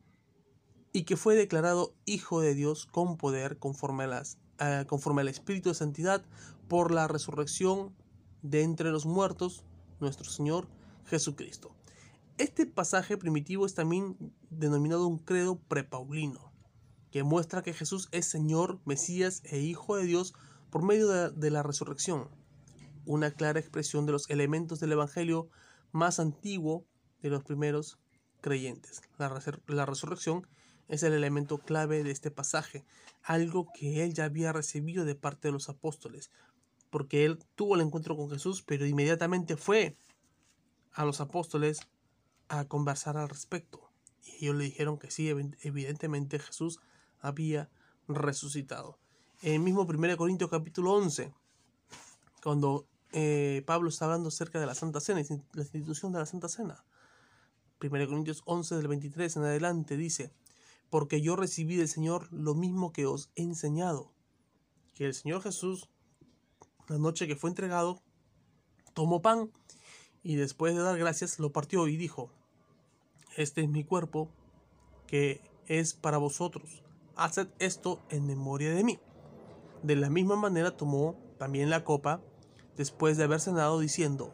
y 0.95 1.03
que 1.03 1.19
fue 1.19 1.35
declarado 1.35 1.95
Hijo 2.07 2.41
de 2.41 2.55
Dios 2.55 2.87
con 2.87 3.19
poder 3.19 3.59
conforme, 3.59 4.07
conforme 4.87 5.21
al 5.21 5.29
Espíritu 5.29 5.69
de 5.69 5.75
Santidad 5.75 6.25
por 6.69 6.91
la 6.91 7.07
resurrección 7.07 7.95
de 8.41 8.63
entre 8.63 8.93
los 8.93 9.05
muertos, 9.05 9.63
nuestro 10.01 10.25
Señor 10.31 10.69
Jesucristo. 11.05 11.77
Este 12.39 12.65
pasaje 12.65 13.19
primitivo 13.19 13.67
es 13.67 13.75
también 13.75 14.17
denominado 14.49 15.07
un 15.07 15.19
credo 15.19 15.59
prepaulino, 15.59 16.51
que 17.13 17.23
muestra 17.23 17.63
que 17.63 17.75
Jesús 17.75 18.09
es 18.11 18.27
Señor, 18.27 18.81
Mesías 18.87 19.43
e 19.45 19.59
Hijo 19.59 19.97
de 19.97 20.05
Dios 20.05 20.33
por 20.71 20.83
medio 20.83 21.31
de, 21.31 21.51
la 21.51 21.63
resurrección, 21.63 22.29
una 23.05 23.31
clara 23.31 23.61
expresión 23.61 24.07
de 24.07 24.13
los 24.13 24.31
elementos 24.31 24.81
del 24.81 24.93
Evangelio 24.93 25.51
más 25.93 26.19
antiguo 26.19 26.87
de 27.21 27.29
los 27.29 27.45
primeros 27.45 27.99
creyentes. 28.41 29.03
La, 29.19 29.41
la 29.67 29.85
resurrección 29.85 30.49
es 30.89 31.03
el 31.03 31.13
elemento 31.13 31.59
clave 31.59 32.03
de 32.03 32.11
este 32.11 32.31
pasaje, 32.31 32.87
algo 33.23 33.69
que 33.75 34.03
él 34.03 34.15
ya 34.15 34.25
había 34.25 34.55
recibido 34.55 35.05
de 35.05 35.15
parte 35.15 35.49
de 35.49 35.53
los 35.53 35.69
apóstoles, 35.69 36.31
porque 36.89 37.27
él 37.27 37.39
tuvo 37.55 37.75
el 37.75 37.83
encuentro 37.83 38.17
con 38.17 38.31
Jesús, 38.31 38.63
pero 38.63 38.87
inmediatamente 38.87 39.59
fue 39.59 39.99
a 40.95 41.05
los 41.05 41.21
apóstoles 41.21 41.81
a 42.49 42.65
conversar 42.65 43.19
al 43.19 43.29
respecto. 43.29 43.91
Y 44.25 44.47
ellos 44.47 44.57
le 44.57 44.65
dijeron 44.65 44.99
que 44.99 45.11
sí, 45.11 45.29
evidentemente 45.29 46.39
Jesús 46.39 46.81
había 47.23 47.71
resucitado. 48.09 48.99
En 49.41 49.55
el 49.55 49.61
mismo 49.61 49.83
1 49.83 50.17
Corintios 50.17 50.51
capítulo 50.51 50.93
11, 50.93 51.33
cuando 52.43 52.87
eh, 53.13 53.63
Pablo 53.67 53.89
está 53.89 54.05
hablando 54.05 54.29
acerca 54.29 54.61
de 54.61 54.67
la 54.67 54.75
Santa 54.75 55.01
Cena, 55.01 55.23
la 55.53 55.63
institución 55.63 56.13
de 56.13 56.19
la 56.19 56.27
Santa 56.27 56.49
Cena. 56.49 56.85
1 57.81 57.91
Corintios 58.07 58.43
11 58.45 58.77
del 58.77 58.89
23 58.89 59.37
en 59.37 59.43
adelante 59.45 59.97
dice, 59.97 60.33
porque 60.91 61.21
yo 61.23 61.37
recibí 61.37 61.77
del 61.77 61.89
Señor 61.89 62.33
lo 62.33 62.55
mismo 62.55 62.93
que 62.93 63.07
os 63.07 63.31
he 63.35 63.43
enseñado, 63.43 64.13
que 64.95 65.07
el 65.07 65.15
Señor 65.15 65.43
Jesús, 65.43 65.89
la 66.89 66.99
noche 66.99 67.27
que 67.27 67.37
fue 67.37 67.51
entregado, 67.51 68.03
tomó 68.95 69.23
pan 69.23 69.51
y 70.23 70.37
después 70.37 70.75
de 70.75 70.83
dar 70.83 70.99
gracias 70.99 71.39
lo 71.39 71.51
partió 71.51 71.89
y 71.89 71.97
dijo, 71.97 72.31
este 73.37 73.63
es 73.63 73.69
mi 73.69 73.85
cuerpo 73.85 74.29
que 75.07 75.41
es 75.67 75.95
para 75.95 76.19
vosotros, 76.19 76.83
haced 77.25 77.49
esto 77.59 78.01
en 78.11 78.27
memoria 78.27 78.75
de 78.75 78.85
mí. 78.85 78.99
De 79.83 79.97
la 79.97 80.11
misma 80.11 80.37
manera 80.37 80.77
tomó 80.77 81.17
también 81.39 81.71
la 81.71 81.85
copa 81.85 82.21
después 82.77 83.17
de 83.17 83.25
haber 83.25 83.41
cenado 83.41 83.81
diciendo, 83.81 84.33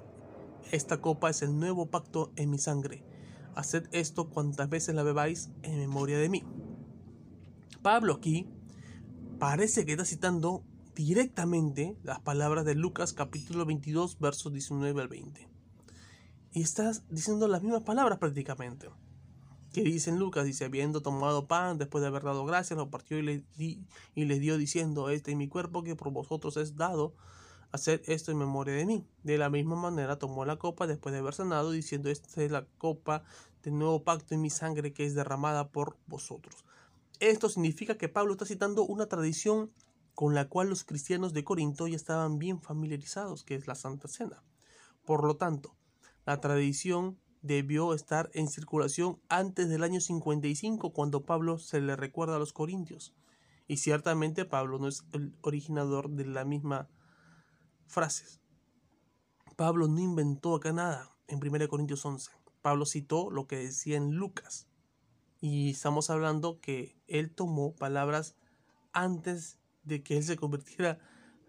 esta 0.71 1.01
copa 1.01 1.31
es 1.31 1.43
el 1.43 1.59
nuevo 1.59 1.87
pacto 1.87 2.33
en 2.37 2.51
mi 2.51 2.59
sangre 2.59 3.05
haced 3.59 3.89
esto 3.91 4.31
cuantas 4.31 4.69
veces 4.69 4.95
la 4.95 5.03
bebáis 5.03 5.51
en 5.63 5.79
memoria 5.79 6.17
de 6.17 6.29
mí. 6.29 6.45
Pablo 7.83 8.15
aquí 8.15 8.47
parece 9.41 9.85
que 9.85 9.93
está 9.93 10.05
citando 10.05 10.63
directamente 10.95 11.97
las 12.05 12.21
palabras 12.21 12.65
de 12.65 12.77
Lucas 12.77 13.13
capítulo 13.13 13.67
22 13.67 14.21
versos 14.21 14.53
19 14.53 15.01
al 15.01 15.09
20. 15.09 15.49
Y 16.53 16.63
está 16.63 16.93
diciendo 17.11 17.49
las 17.49 17.63
mismas 17.63 17.83
palabras 17.83 18.19
prácticamente. 18.19 18.89
Que 19.73 19.83
dice 19.83 20.11
en 20.11 20.19
Lucas, 20.19 20.45
dice, 20.47 20.65
habiendo 20.65 21.03
tomado 21.03 21.47
pan, 21.47 21.79
después 21.79 22.03
de 22.03 22.09
haber 22.09 22.23
dado 22.23 22.45
gracias, 22.45 22.79
lo 22.79 22.91
partió 22.91 23.19
y 23.19 23.23
le, 23.23 23.45
y 23.59 24.25
le 24.25 24.39
dio 24.39 24.57
diciendo, 24.57 25.11
este 25.11 25.33
es 25.33 25.37
mi 25.37 25.49
cuerpo 25.49 25.83
que 25.83 25.95
por 25.95 26.11
vosotros 26.11 26.57
es 26.57 26.77
dado, 26.77 27.15
haced 27.73 28.01
esto 28.07 28.33
en 28.33 28.39
memoria 28.39 28.75
de 28.75 28.87
mí. 28.87 29.07
De 29.23 29.39
la 29.39 29.51
misma 29.51 29.77
manera 29.77 30.19
tomó 30.19 30.45
la 30.45 30.57
copa 30.57 30.87
después 30.87 31.13
de 31.13 31.19
haber 31.19 31.35
sanado, 31.35 31.71
diciendo, 31.71 32.09
esta 32.09 32.43
es 32.43 32.51
la 32.51 32.67
copa 32.79 33.25
del 33.63 33.79
nuevo 33.79 34.03
pacto 34.05 34.35
en 34.35 34.41
mi 34.41 34.51
sangre 34.51 34.93
que 34.93 35.05
es 35.05 35.15
derramada 35.15 35.69
por 35.69 35.97
vosotros. 36.07 36.65
Esto 37.21 37.49
significa 37.49 37.99
que 37.99 38.09
Pablo 38.09 38.33
está 38.33 38.47
citando 38.47 38.85
una 38.85 39.07
tradición 39.07 39.73
con 40.15 40.35
la 40.35 40.49
cual 40.49 40.69
los 40.69 40.85
cristianos 40.85 41.33
de 41.33 41.45
Corinto 41.45 41.87
ya 41.87 41.97
estaban 41.97 42.39
bien 42.39 42.61
familiarizados, 42.61 43.45
que 43.45 43.55
es 43.55 43.67
la 43.67 43.75
Santa 43.75 44.09
Cena. 44.09 44.43
Por 45.05 45.25
lo 45.25 45.37
tanto, 45.37 45.77
la 46.27 46.41
tradición 46.41 47.19
debió 47.43 47.95
estar 47.95 48.31
en 48.35 48.49
circulación 48.49 49.21
antes 49.29 49.69
del 49.69 49.85
año 49.85 50.01
55, 50.01 50.93
cuando 50.93 51.25
Pablo 51.25 51.59
se 51.59 51.81
le 51.81 51.97
recuerda 51.97 52.37
a 52.37 52.39
los 52.39 52.53
corintios. 52.53 53.15
Y 53.67 53.77
ciertamente 53.77 54.45
Pablo 54.45 54.79
no 54.79 54.89
es 54.89 55.05
el 55.13 55.37
originador 55.43 56.11
de 56.11 56.25
la 56.25 56.45
misma 56.45 56.89
frase. 57.87 58.41
Pablo 59.57 59.89
no 59.89 60.01
inventó 60.01 60.55
acá 60.55 60.73
nada 60.73 61.15
en 61.27 61.41
1 61.45 61.69
Corintios 61.69 62.05
11. 62.05 62.31
Pablo 62.63 62.87
citó 62.87 63.31
lo 63.31 63.47
que 63.47 63.57
decía 63.57 63.97
en 63.97 64.15
Lucas. 64.15 64.67
Y 65.41 65.71
estamos 65.71 66.11
hablando 66.11 66.61
que 66.61 66.97
él 67.07 67.31
tomó 67.35 67.75
palabras 67.75 68.37
antes 68.93 69.59
de 69.85 70.03
que 70.03 70.17
él 70.17 70.25
se 70.25 70.37
convirtiera 70.37 70.99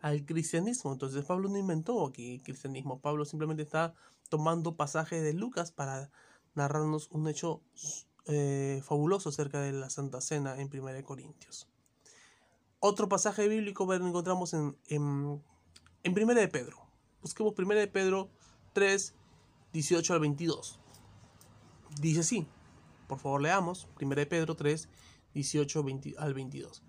al 0.01 0.25
cristianismo. 0.25 0.91
Entonces 0.91 1.25
Pablo 1.25 1.49
no 1.49 1.57
inventó 1.57 2.05
aquí 2.05 2.39
cristianismo. 2.39 2.99
Pablo 2.99 3.25
simplemente 3.25 3.63
está 3.63 3.93
tomando 4.29 4.75
pasajes 4.75 5.21
de 5.21 5.33
Lucas 5.33 5.71
para 5.71 6.11
narrarnos 6.55 7.09
un 7.11 7.27
hecho 7.27 7.61
eh, 8.25 8.81
fabuloso 8.83 9.29
acerca 9.29 9.59
de 9.61 9.73
la 9.73 9.89
Santa 9.89 10.21
Cena 10.21 10.59
en 10.59 10.69
1 10.71 11.03
Corintios. 11.03 11.67
Otro 12.79 13.09
pasaje 13.09 13.47
bíblico 13.47 13.85
lo 13.85 14.07
encontramos 14.07 14.53
en, 14.53 14.77
en, 14.87 15.43
en 16.03 16.23
1 16.23 16.33
de 16.33 16.47
Pedro. 16.47 16.77
Busquemos 17.21 17.53
1 17.57 17.75
de 17.75 17.87
Pedro 17.87 18.29
3, 18.73 19.13
18 19.73 20.13
al 20.13 20.19
22. 20.21 20.79
Dice 21.99 22.21
así, 22.21 22.47
por 23.07 23.19
favor 23.19 23.41
leamos, 23.41 23.87
1 23.99 24.15
Pedro 24.29 24.55
3, 24.55 24.87
18 25.33 25.85
al 26.17 26.33
22. 26.33 26.83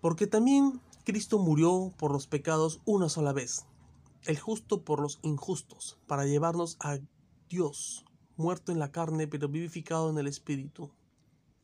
Porque 0.00 0.26
también 0.26 0.80
Cristo 1.04 1.38
murió 1.38 1.92
por 1.98 2.12
los 2.12 2.26
pecados 2.26 2.80
una 2.84 3.08
sola 3.08 3.32
vez, 3.32 3.66
el 4.26 4.38
justo 4.38 4.82
por 4.82 5.00
los 5.00 5.18
injustos, 5.22 5.98
para 6.06 6.26
llevarnos 6.26 6.76
a 6.80 6.98
Dios, 7.48 8.04
muerto 8.36 8.72
en 8.72 8.78
la 8.78 8.90
carne, 8.90 9.28
pero 9.28 9.48
vivificado 9.48 10.10
en 10.10 10.18
el 10.18 10.26
Espíritu, 10.26 10.90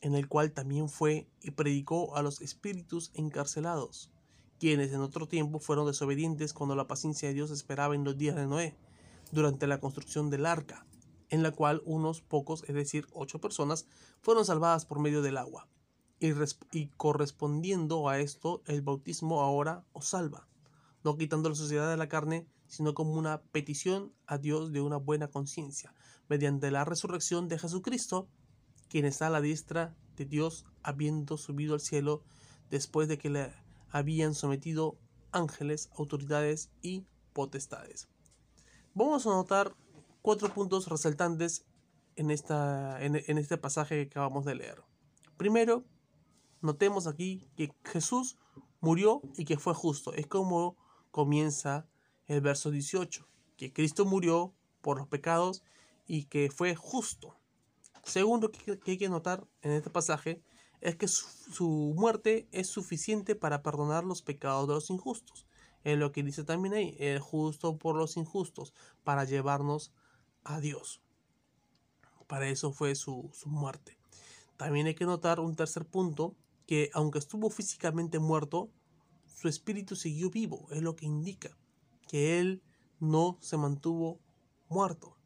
en 0.00 0.14
el 0.14 0.28
cual 0.28 0.52
también 0.52 0.88
fue 0.88 1.28
y 1.40 1.52
predicó 1.52 2.16
a 2.16 2.22
los 2.22 2.40
espíritus 2.40 3.10
encarcelados, 3.14 4.10
quienes 4.58 4.92
en 4.92 5.00
otro 5.00 5.26
tiempo 5.26 5.58
fueron 5.58 5.86
desobedientes 5.86 6.52
cuando 6.52 6.76
la 6.76 6.86
paciencia 6.86 7.28
de 7.28 7.34
Dios 7.34 7.50
esperaba 7.50 7.94
en 7.94 8.04
los 8.04 8.16
días 8.16 8.36
de 8.36 8.46
Noé 8.46 8.76
durante 9.32 9.66
la 9.66 9.80
construcción 9.80 10.30
del 10.30 10.46
arca, 10.46 10.86
en 11.30 11.42
la 11.42 11.50
cual 11.50 11.82
unos 11.84 12.20
pocos, 12.20 12.64
es 12.68 12.74
decir, 12.74 13.06
ocho 13.12 13.40
personas, 13.40 13.86
fueron 14.20 14.44
salvadas 14.44 14.86
por 14.86 15.00
medio 15.00 15.22
del 15.22 15.38
agua. 15.38 15.68
y, 16.20 16.86
correspondiendo 16.96 18.08
a 18.08 18.20
esto, 18.20 18.62
el 18.66 18.82
bautismo 18.82 19.40
ahora 19.40 19.84
os 19.92 20.06
salva, 20.06 20.46
no 21.04 21.16
quitando 21.16 21.48
la 21.48 21.54
sociedad 21.54 21.90
de 21.90 21.96
la 21.96 22.08
carne, 22.08 22.46
sino 22.66 22.94
como 22.94 23.14
una 23.14 23.42
petición 23.42 24.12
a 24.26 24.38
Dios 24.38 24.72
de 24.72 24.80
una 24.80 24.96
buena 24.96 25.28
conciencia, 25.28 25.94
mediante 26.28 26.70
la 26.70 26.84
resurrección 26.84 27.48
de 27.48 27.58
Jesucristo, 27.58 28.28
quien 28.88 29.04
está 29.04 29.26
a 29.26 29.30
la 29.30 29.40
diestra 29.40 29.94
de 30.16 30.24
Dios, 30.24 30.66
habiendo 30.82 31.36
subido 31.36 31.74
al 31.74 31.80
cielo 31.80 32.22
después 32.70 33.08
de 33.08 33.18
que 33.18 33.30
le 33.30 33.52
habían 33.90 34.34
sometido 34.34 34.98
ángeles, 35.32 35.90
autoridades 35.96 36.70
y 36.80 37.06
potestades. 37.32 38.08
Vamos 38.94 39.26
a 39.26 39.30
notar 39.30 39.74
cuatro 40.20 40.52
puntos 40.52 40.88
resaltantes 40.88 41.64
en, 42.16 42.30
esta, 42.30 43.02
en, 43.02 43.16
en 43.26 43.38
este 43.38 43.58
pasaje 43.58 43.96
que 43.96 44.10
acabamos 44.10 44.44
de 44.44 44.54
leer. 44.54 44.82
Primero, 45.36 45.84
notemos 46.60 47.06
aquí 47.06 47.48
que 47.56 47.74
Jesús 47.84 48.38
murió 48.80 49.22
y 49.36 49.44
que 49.44 49.58
fue 49.58 49.74
justo. 49.74 50.12
Es 50.12 50.26
como 50.26 50.76
comienza 51.12 51.86
el 52.26 52.40
verso 52.40 52.72
18, 52.72 53.28
que 53.56 53.72
Cristo 53.72 54.04
murió 54.04 54.52
por 54.80 54.98
los 54.98 55.06
pecados 55.06 55.62
y 56.06 56.24
que 56.24 56.50
fue 56.50 56.74
justo. 56.74 57.36
Segundo 58.02 58.50
que 58.50 58.80
hay 58.84 58.98
que 58.98 59.08
notar 59.08 59.46
en 59.60 59.70
este 59.70 59.90
pasaje 59.90 60.42
es 60.80 60.96
que 60.96 61.06
su, 61.06 61.94
muerte 61.96 62.48
es 62.50 62.66
suficiente 62.66 63.36
para 63.36 63.62
perdonar 63.62 64.02
los 64.02 64.22
pecados 64.22 64.66
de 64.66 64.74
los 64.74 64.90
injustos. 64.90 65.46
Es 65.84 65.96
lo 65.96 66.10
que 66.10 66.24
dice 66.24 66.42
también 66.42 66.74
ahí, 66.74 66.96
el 66.98 67.20
justo 67.20 67.78
por 67.78 67.94
los 67.94 68.16
injustos, 68.16 68.74
para 69.04 69.24
llevarnos 69.24 69.92
a 70.42 70.60
Dios. 70.60 71.00
Para 72.26 72.48
eso 72.48 72.72
fue 72.72 72.96
su, 72.96 73.30
su 73.32 73.48
muerte. 73.48 73.96
También 74.56 74.86
hay 74.86 74.94
que 74.94 75.04
notar 75.04 75.38
un 75.38 75.54
tercer 75.54 75.86
punto, 75.86 76.34
que 76.66 76.90
aunque 76.94 77.18
estuvo 77.18 77.50
físicamente 77.50 78.18
muerto, 78.18 78.70
su 79.34 79.48
espíritu 79.48 79.96
siguió 79.96 80.30
vivo, 80.30 80.68
es 80.70 80.82
lo 80.82 80.96
que 80.96 81.06
indica 81.06 81.56
que 82.08 82.38
él 82.38 82.62
no 83.00 83.38
se 83.40 83.56
mantuvo 83.56 84.20
muerto. 84.68 85.16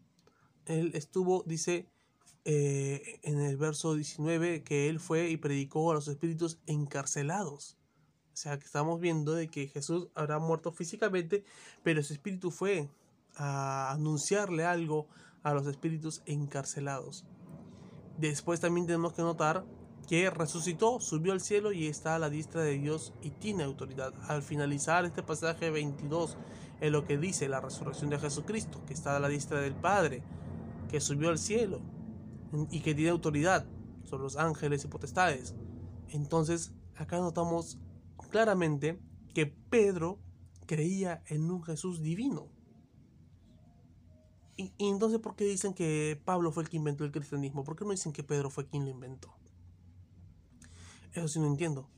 Él 0.66 0.92
estuvo, 0.94 1.42
dice 1.46 1.86
eh, 2.44 3.18
en 3.22 3.40
el 3.40 3.56
verso 3.56 3.94
19, 3.94 4.62
que 4.62 4.88
él 4.88 5.00
fue 5.00 5.30
y 5.30 5.36
predicó 5.36 5.90
a 5.90 5.94
los 5.94 6.08
espíritus 6.08 6.58
encarcelados. 6.66 7.76
O 8.32 8.36
sea, 8.36 8.58
que 8.58 8.66
estamos 8.66 9.00
viendo 9.00 9.32
de 9.32 9.48
que 9.48 9.66
Jesús 9.66 10.08
habrá 10.14 10.38
muerto 10.38 10.70
físicamente, 10.70 11.44
pero 11.82 12.02
su 12.02 12.12
espíritu 12.12 12.50
fue 12.50 12.88
a 13.34 13.92
anunciarle 13.92 14.64
algo 14.64 15.08
a 15.42 15.54
los 15.54 15.66
espíritus 15.66 16.22
encarcelados. 16.26 17.25
Después 18.18 18.60
también 18.60 18.86
tenemos 18.86 19.12
que 19.12 19.22
notar 19.22 19.64
que 20.06 20.30
resucitó, 20.30 21.00
subió 21.00 21.32
al 21.32 21.40
cielo 21.40 21.72
y 21.72 21.86
está 21.86 22.14
a 22.14 22.18
la 22.18 22.30
diestra 22.30 22.62
de 22.62 22.78
Dios 22.78 23.12
y 23.22 23.30
tiene 23.30 23.64
autoridad. 23.64 24.14
Al 24.28 24.42
finalizar 24.42 25.04
este 25.04 25.22
pasaje 25.22 25.70
22 25.70 26.36
es 26.80 26.92
lo 26.92 27.04
que 27.04 27.18
dice 27.18 27.48
la 27.48 27.60
resurrección 27.60 28.10
de 28.10 28.18
Jesucristo, 28.18 28.84
que 28.86 28.94
está 28.94 29.16
a 29.16 29.20
la 29.20 29.28
diestra 29.28 29.60
del 29.60 29.75
Padre, 29.75 30.22
que 30.88 31.00
subió 31.00 31.30
al 31.30 31.38
cielo 31.38 31.80
y 32.70 32.80
que 32.80 32.94
tiene 32.94 33.10
autoridad 33.10 33.66
sobre 34.04 34.22
los 34.22 34.36
ángeles 34.36 34.84
y 34.84 34.88
potestades. 34.88 35.54
Entonces, 36.08 36.72
acá 36.94 37.18
notamos 37.18 37.78
claramente 38.30 39.00
que 39.34 39.46
Pedro 39.46 40.20
creía 40.66 41.22
en 41.26 41.50
un 41.50 41.62
Jesús 41.62 42.02
divino. 42.02 42.48
Y, 44.56 44.72
entonces, 44.78 45.18
¿por 45.18 45.36
qué 45.36 45.44
dicen 45.44 45.75
que 45.75 46.20
Pablo 46.25 46.50
fue 46.50 46.62
el 46.62 46.68
que 46.68 46.76
inventó 46.76 47.04
el 47.04 47.12
cristianismo? 47.12 47.64
¿Por 47.64 47.76
qué 47.76 47.84
no 47.84 47.90
dicen 47.90 48.12
que 48.12 48.22
Pedro 48.22 48.50
fue 48.50 48.66
quien 48.66 48.84
lo 48.84 48.90
inventó? 48.90 49.35
Eso 51.16 51.28
sí 51.28 51.40
no 51.40 51.46
entiendo. 51.46 51.88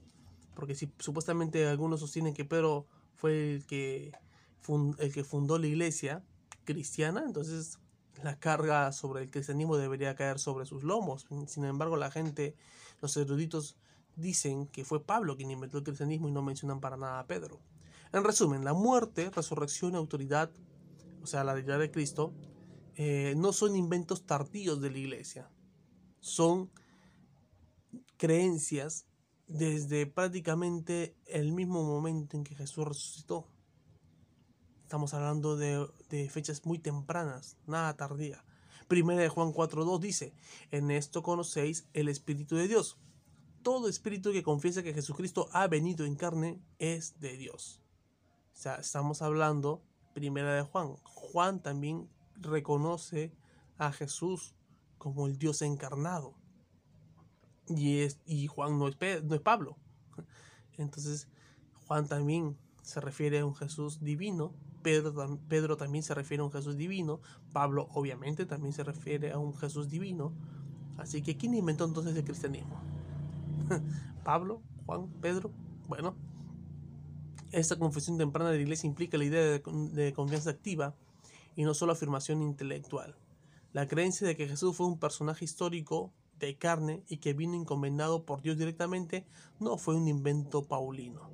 Porque 0.54 0.74
si 0.74 0.92
supuestamente 0.98 1.66
algunos 1.66 2.00
sostienen 2.00 2.34
que 2.34 2.44
Pedro 2.44 2.86
fue 3.16 3.56
el 3.56 3.66
que, 3.66 4.12
fundó 5.24 5.58
la 5.58 5.66
iglesia 5.66 6.24
cristiana, 6.64 7.24
entonces 7.26 7.78
la 8.22 8.38
carga 8.38 8.92
sobre 8.92 9.22
el 9.22 9.30
cristianismo 9.30 9.76
debería 9.76 10.14
caer 10.14 10.38
sobre 10.38 10.66
sus 10.66 10.84
lomos. 10.84 11.26
Sin 11.46 11.64
embargo, 11.64 11.96
la 11.96 12.10
gente, 12.12 12.54
los 13.00 13.16
eruditos 13.16 13.76
dicen 14.14 14.66
que 14.68 14.84
fue 14.84 15.04
Pablo 15.04 15.36
quien 15.36 15.50
inventó 15.50 15.78
el 15.78 15.84
cristianismo 15.84 16.28
y 16.28 16.32
no 16.32 16.42
mencionan 16.42 16.80
para 16.80 16.96
nada 16.96 17.20
a 17.20 17.26
Pedro. 17.26 17.60
En 18.12 18.22
resumen, 18.22 18.64
la 18.64 18.72
muerte, 18.72 19.30
resurrección 19.30 19.94
y 19.94 19.96
autoridad, 19.96 20.50
o 21.22 21.26
sea, 21.26 21.42
la 21.42 21.54
deidad 21.54 21.78
de 21.80 21.90
Cristo, 21.90 22.32
eh, 22.94 23.34
no 23.36 23.52
son 23.52 23.74
inventos 23.74 24.26
tardíos 24.26 24.80
de 24.80 24.90
la 24.90 24.98
iglesia. 24.98 25.50
Son 26.20 26.70
creencias 28.16 29.07
desde 29.48 30.06
prácticamente 30.06 31.16
el 31.26 31.52
mismo 31.52 31.82
momento 31.82 32.36
en 32.36 32.44
que 32.44 32.54
Jesús 32.54 32.86
resucitó. 32.86 33.48
Estamos 34.82 35.14
hablando 35.14 35.56
de, 35.56 35.88
fechas 36.30 36.64
muy 36.64 36.78
tempranas, 36.78 37.56
nada 37.66 37.96
tardía. 37.96 38.44
Primera 38.86 39.20
de 39.20 39.28
Juan 39.28 39.52
4.2 39.52 40.00
dice, 40.00 40.34
en 40.70 40.90
esto 40.90 41.22
conocéis 41.22 41.88
el 41.92 42.08
Espíritu 42.08 42.56
de 42.56 42.68
Dios. 42.68 42.98
Todo 43.62 43.88
espíritu 43.88 44.32
que 44.32 44.42
confiesa 44.42 44.82
que 44.82 44.94
Jesucristo 44.94 45.48
ha 45.52 45.66
venido 45.66 46.06
en 46.06 46.14
carne 46.14 46.62
es 46.78 47.18
de 47.20 47.36
Dios. 47.36 47.82
O 48.54 48.56
sea, 48.56 48.76
estamos 48.76 49.20
hablando, 49.20 49.82
primera 50.14 50.54
de 50.54 50.62
Juan. 50.62 50.94
Juan 51.02 51.60
también 51.60 52.08
reconoce 52.36 53.32
a 53.76 53.92
Jesús 53.92 54.54
como 54.96 55.26
el 55.26 55.36
Dios 55.38 55.60
encarnado. 55.60 56.34
Y, 57.68 57.98
es, 58.00 58.18
y 58.26 58.46
Juan 58.46 58.78
no 58.78 58.88
es, 58.88 58.96
no 59.24 59.34
es 59.34 59.40
Pablo. 59.40 59.76
Entonces, 60.76 61.28
Juan 61.86 62.06
también 62.06 62.56
se 62.82 63.00
refiere 63.00 63.40
a 63.40 63.46
un 63.46 63.54
Jesús 63.54 64.00
divino. 64.00 64.54
Pedro, 64.82 65.38
Pedro 65.48 65.76
también 65.76 66.02
se 66.02 66.14
refiere 66.14 66.42
a 66.42 66.44
un 66.46 66.52
Jesús 66.52 66.76
divino. 66.76 67.20
Pablo, 67.52 67.88
obviamente, 67.92 68.46
también 68.46 68.72
se 68.72 68.84
refiere 68.84 69.32
a 69.32 69.38
un 69.38 69.54
Jesús 69.54 69.88
divino. 69.88 70.32
Así 70.96 71.22
que, 71.22 71.36
¿quién 71.36 71.54
inventó 71.54 71.84
entonces 71.84 72.16
el 72.16 72.24
cristianismo? 72.24 72.80
Pablo, 74.24 74.62
Juan, 74.86 75.08
Pedro. 75.20 75.50
Bueno, 75.86 76.14
esta 77.52 77.78
confesión 77.78 78.18
temprana 78.18 78.50
de 78.50 78.56
la 78.56 78.62
iglesia 78.62 78.86
implica 78.86 79.16
la 79.16 79.24
idea 79.24 79.42
de, 79.42 79.62
de, 79.92 80.12
confianza 80.12 80.50
activa 80.50 80.94
y 81.56 81.64
no 81.64 81.74
solo 81.74 81.92
afirmación 81.92 82.42
intelectual. 82.42 83.16
La 83.72 83.86
creencia 83.86 84.26
de 84.26 84.36
que 84.36 84.48
Jesús 84.48 84.76
fue 84.76 84.86
un 84.86 84.98
personaje 84.98 85.44
histórico 85.44 86.12
de 86.38 86.56
carne 86.56 87.02
y 87.08 87.18
que 87.18 87.32
vino 87.32 87.54
encomendado 87.54 88.24
por 88.24 88.42
Dios 88.42 88.56
directamente 88.58 89.26
no 89.58 89.78
fue 89.78 89.96
un 89.96 90.08
invento 90.08 90.62
paulino. 90.62 91.30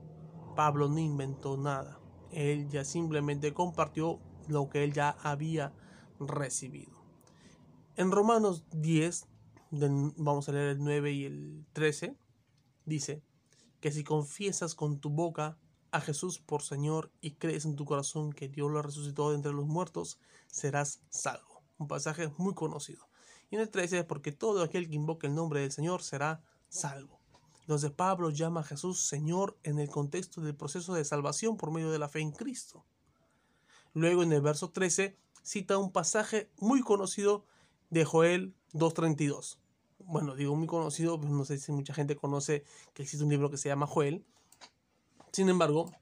Pablo 0.55 0.89
no 0.89 0.99
inventó 0.99 1.57
nada. 1.57 2.01
Él 2.31 2.69
ya 2.69 2.85
simplemente 2.85 3.53
compartió 3.53 4.21
lo 4.49 4.69
que 4.69 4.85
él 4.85 4.93
ya 4.93 5.11
había 5.23 5.73
recibido. 6.21 6.93
En 7.97 8.11
Romanos 8.11 8.65
10, 8.73 9.27
vamos 9.71 10.49
a 10.49 10.53
leer 10.53 10.71
el 10.71 10.79
9 10.79 11.13
y 11.13 11.25
el 11.25 11.67
13, 11.73 12.17
dice 12.85 13.23
que 13.81 13.93
si 13.93 14.03
confiesas 14.03 14.75
con 14.75 14.99
tu 14.99 15.11
boca 15.11 15.59
a 15.93 16.01
Jesús 16.01 16.41
por 16.41 16.63
Señor 16.63 17.13
y 17.21 17.33
crees 17.33 17.65
en 17.65 17.77
tu 17.77 17.85
corazón 17.85 18.33
que 18.33 18.49
Dios 18.49 18.71
lo 18.71 18.83
resucitó 18.83 19.31
de 19.31 19.37
entre 19.37 19.53
los 19.53 19.67
muertos, 19.67 20.19
serás 20.49 21.01
salvo. 21.09 21.63
Un 21.79 21.87
pasaje 21.87 22.33
muy 22.37 22.55
conocido. 22.55 23.07
Y 23.55 23.57
en 23.57 23.63
el 23.63 23.71
13 23.71 24.01
es 24.01 24.05
porque 24.05 24.33
todo 24.33 24.65
aquel 24.65 24.89
que 24.89 24.97
invoque 24.97 25.29
el 25.29 25.35
nombre 25.37 25.61
del 25.61 25.71
Señor 25.71 26.03
será 26.03 26.43
salvo. 26.69 27.21
Entonces 27.61 27.93
Pablo 27.93 28.31
llama 28.31 28.63
a 28.63 28.65
Jesús 28.65 29.07
Señor 29.07 29.57
en 29.63 29.79
el 29.79 29.89
contexto 29.89 30.41
del 30.41 30.57
proceso 30.57 30.93
de 30.93 31.05
salvación 31.05 31.57
por 31.57 31.71
medio 31.71 31.93
de 31.93 32.01
la 32.01 32.09
fe 32.09 32.19
en 32.19 32.33
Cristo. 32.33 32.85
Luego 33.93 34.25
en 34.25 34.33
el 34.33 34.41
verso 34.41 34.71
13 34.71 35.17
cita 35.45 35.79
un 35.79 35.93
pasaje 35.93 36.51
muy 36.59 36.81
conocido 36.81 37.47
de 37.91 38.05
Joel 38.05 38.57
2.32. 38.73 39.59
Bueno, 40.01 40.35
digo 40.35 40.57
muy 40.57 40.67
conocido, 40.67 41.21
pues 41.21 41.31
no 41.31 41.45
sé 41.45 41.59
si 41.59 41.71
mucha 41.71 41.95
gente 41.95 42.17
conoce 42.17 42.65
que 42.93 43.05
existe 43.05 43.23
un 43.23 43.31
libro 43.31 43.53
que 43.53 43.57
se 43.57 43.69
llama 43.69 43.87
Joel. 43.87 44.27
Sin 45.31 45.49
embargo, 45.49 45.93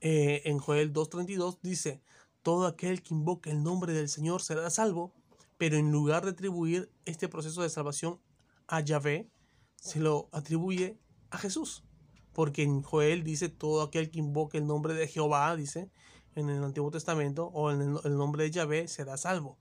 eh, 0.00 0.40
en 0.46 0.60
Joel 0.60 0.94
2.32 0.94 1.58
dice, 1.60 2.00
todo 2.40 2.66
aquel 2.66 3.02
que 3.02 3.12
invoque 3.12 3.50
el 3.50 3.62
nombre 3.62 3.92
del 3.92 4.08
Señor 4.08 4.40
será 4.40 4.70
salvo 4.70 5.12
pero 5.58 5.76
en 5.76 5.90
lugar 5.90 6.24
de 6.24 6.32
atribuir 6.32 6.92
este 7.04 7.28
proceso 7.28 7.62
de 7.62 7.70
salvación 7.70 8.20
a 8.66 8.80
Yahvé, 8.80 9.30
se 9.76 10.00
lo 10.00 10.28
atribuye 10.32 10.98
a 11.30 11.38
Jesús. 11.38 11.84
Porque 12.32 12.62
en 12.62 12.82
Joel 12.82 13.24
dice 13.24 13.48
todo 13.48 13.82
aquel 13.82 14.10
que 14.10 14.18
invoque 14.18 14.58
el 14.58 14.66
nombre 14.66 14.94
de 14.94 15.08
Jehová, 15.08 15.56
dice 15.56 15.90
en 16.34 16.50
el 16.50 16.62
Antiguo 16.62 16.90
Testamento, 16.90 17.46
o 17.46 17.70
en 17.70 17.80
el, 17.80 18.16
nombre 18.16 18.44
de 18.44 18.50
Yahvé, 18.50 18.88
será 18.88 19.16
salvo. 19.16 19.58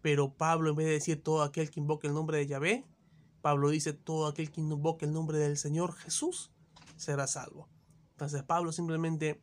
Pero 0.00 0.32
Pablo, 0.32 0.70
en 0.70 0.76
vez 0.76 0.86
de 0.86 0.92
decir 0.92 1.22
todo 1.22 1.42
aquel 1.42 1.70
que 1.70 1.80
invoque 1.80 2.06
el 2.06 2.14
nombre 2.14 2.38
de 2.38 2.46
Yahvé, 2.46 2.86
Pablo 3.42 3.68
dice 3.68 3.92
todo 3.92 4.26
aquel 4.26 4.50
que 4.50 4.62
invoque 4.62 5.04
el 5.04 5.12
nombre 5.12 5.38
del 5.38 5.58
Señor 5.58 5.92
Jesús 5.94 6.50
será 6.96 7.26
salvo. 7.26 7.68
Entonces 8.12 8.42
Pablo 8.42 8.72
simplemente 8.72 9.40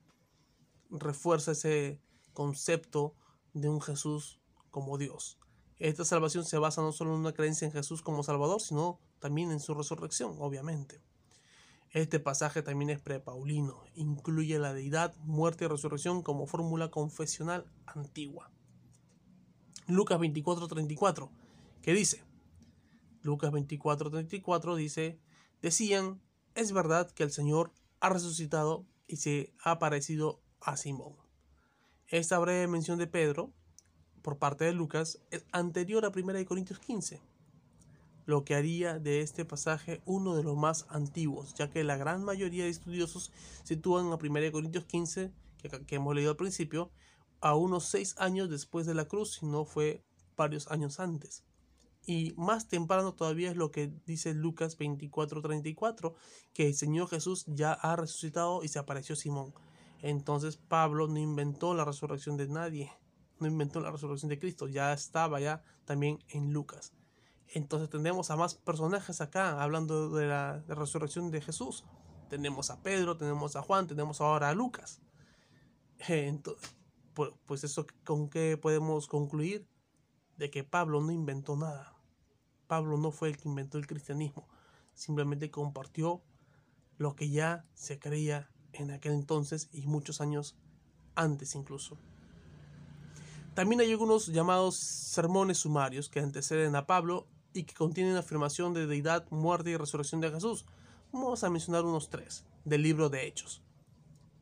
refuerza 0.90 1.52
ese 1.52 2.02
concepto 2.34 3.16
de 3.54 3.70
un 3.70 3.80
Jesús 3.80 4.40
como 4.72 4.98
Dios. 4.98 5.40
Esta 5.78 6.06
salvación 6.06 6.46
se 6.46 6.58
basa 6.58 6.82
no 6.82 6.92
solo 6.92 7.14
en 7.14 7.20
una 7.20 7.34
creencia 7.34 7.66
en 7.66 7.74
Jesús 7.74 8.02
como 8.02 8.24
Salvador, 8.24 8.62
sino 8.62 9.00
también 9.20 9.52
en 9.52 9.60
su 9.60 9.74
resurrección, 9.74 10.36
obviamente. 10.40 11.02
Este 11.92 12.20
pasaje 12.20 12.62
también 12.62 12.90
es 12.90 13.00
prepaulino, 13.00 13.84
incluye 13.94 14.60
la 14.60 14.74
deidad, 14.74 15.16
muerte 15.20 15.66
y 15.66 15.68
resurrección 15.68 16.24
como 16.24 16.46
fórmula 16.46 16.92
confesional 16.92 17.66
antigua. 17.86 18.52
Lucas 19.88 20.20
24:34, 20.20 21.30
que 21.82 21.94
dice, 21.94 22.24
Lucas 23.22 23.52
24:34 23.52 24.76
dice, 24.76 25.20
decían, 25.62 26.22
es 26.54 26.72
verdad 26.72 27.10
que 27.12 27.24
el 27.24 27.32
Señor 27.32 27.72
ha 28.00 28.10
resucitado 28.10 28.86
y 29.08 29.18
se 29.18 29.54
ha 29.64 29.72
aparecido 29.72 30.42
a 30.62 30.78
Simón. 30.78 31.16
Esta 32.08 32.40
breve 32.40 32.68
mención 32.68 32.98
de 32.98 33.08
Pedro, 33.08 33.54
por 34.26 34.40
parte 34.40 34.66
de 34.66 34.74
Lucas, 34.74 35.20
es 35.30 35.46
anterior 35.52 36.04
a 36.04 36.10
1 36.10 36.46
Corintios 36.48 36.80
15, 36.80 37.22
lo 38.26 38.44
que 38.44 38.56
haría 38.56 38.98
de 38.98 39.22
este 39.22 39.46
pasaje 39.46 40.02
uno 40.04 40.36
de 40.36 40.42
los 40.42 40.58
más 40.58 40.88
antiguos, 40.90 41.54
ya 41.54 41.70
que 41.70 41.84
la 41.84 41.96
gran 41.96 42.24
mayoría 42.24 42.64
de 42.64 42.72
estudiosos 42.72 43.32
sitúan 43.64 44.08
a 44.08 44.16
1 44.16 44.52
Corintios 44.52 44.86
15, 44.86 45.32
que, 45.86 45.96
hemos 45.96 46.16
leído 46.16 46.32
al 46.32 46.38
principio, 46.38 46.90
a 47.40 47.54
unos 47.54 47.86
seis 47.86 48.16
años 48.18 48.50
después 48.50 48.88
de 48.88 48.96
la 48.96 49.06
cruz, 49.06 49.36
si 49.36 49.46
no 49.46 49.64
fue 49.64 50.04
varios 50.36 50.72
años 50.72 51.00
antes. 51.00 51.44
Y 52.08 52.34
más 52.36 52.68
temprano 52.68 53.14
todavía 53.14 53.52
es 53.52 53.56
lo 53.56 53.70
que 53.70 53.94
dice 54.08 54.34
Lucas 54.34 54.76
24:34, 54.80 56.16
que 56.52 56.66
el 56.66 56.74
Señor 56.74 57.10
Jesús 57.10 57.46
ya 57.46 57.74
ha 57.74 57.96
resucitado 57.96 58.64
y 58.64 58.70
se 58.70 58.80
apareció 58.80 59.16
Simón. 59.16 59.54
Entonces 60.02 60.58
Pablo 60.58 61.08
no 61.08 61.20
inventó 61.20 61.76
la 61.76 61.86
resurrección 61.86 62.38
de 62.38 62.48
nadie, 62.48 62.92
no 63.40 63.48
inventó 63.48 63.80
la 63.80 63.92
resurrección 63.92 64.30
de 64.30 64.40
Cristo, 64.40 64.68
ya 64.68 64.94
estaba 64.94 65.40
ya 65.40 65.64
también 65.86 66.24
en 66.30 66.54
Lucas. 66.54 66.94
Entonces 67.48 67.90
tenemos 67.90 68.32
a 68.32 68.36
más 68.36 68.56
personajes 68.56 69.22
acá 69.22 69.62
hablando 69.62 70.10
de 70.10 70.28
la, 70.28 70.64
resurrección 70.68 71.32
de 71.32 71.42
Jesús. 71.42 71.86
Tenemos 72.30 72.70
a 72.72 72.82
Pedro, 72.82 73.18
tenemos 73.18 73.56
a 73.56 73.62
Juan, 73.62 73.88
tenemos 73.88 74.20
ahora 74.20 74.50
a 74.50 74.54
Lucas. 74.56 75.02
Entonces, 76.00 76.76
pues 77.46 77.64
eso 77.64 77.86
con 78.04 78.30
qué 78.30 78.58
podemos 78.58 79.08
concluir 79.08 79.68
de 80.38 80.50
que 80.50 80.64
Pablo 80.64 81.02
no 81.02 81.12
inventó 81.12 81.56
nada. 81.56 81.96
Pablo 82.68 82.98
no 82.98 83.12
fue 83.12 83.30
el 83.30 83.38
que 83.38 83.48
inventó 83.48 83.78
el 83.78 83.88
cristianismo, 83.88 84.48
simplemente 84.94 85.52
compartió 85.52 86.24
lo 86.98 87.16
que 87.16 87.30
ya 87.30 87.66
se 87.74 88.00
creía 88.00 88.50
en 88.74 88.92
aquel 88.92 89.14
entonces 89.14 89.70
y 89.72 89.86
muchos 89.86 90.20
años 90.20 90.58
antes 91.16 91.56
incluso. 91.56 91.98
También 93.56 93.80
hay 93.80 93.90
algunos 93.90 94.28
llamados 94.28 94.76
sermones 94.76 95.60
sumarios 95.60 96.10
que 96.10 96.20
anteceden 96.20 96.76
a 96.76 96.86
Pablo 96.86 97.26
y 97.54 97.64
que 97.64 97.74
contienen 97.74 98.18
afirmación 98.18 98.74
de 98.74 98.86
deidad, 98.86 99.26
muerte 99.32 99.70
y 99.70 99.78
resurrección 99.78 100.20
de 100.20 100.30
Jesús. 100.30 100.66
Vamos 101.14 101.42
a 101.46 101.50
mencionar 101.50 101.86
unos 101.86 102.10
tres 102.10 102.44
del 102.66 102.84
libro 102.84 103.08
de 103.08 103.26
Hechos. 103.26 103.64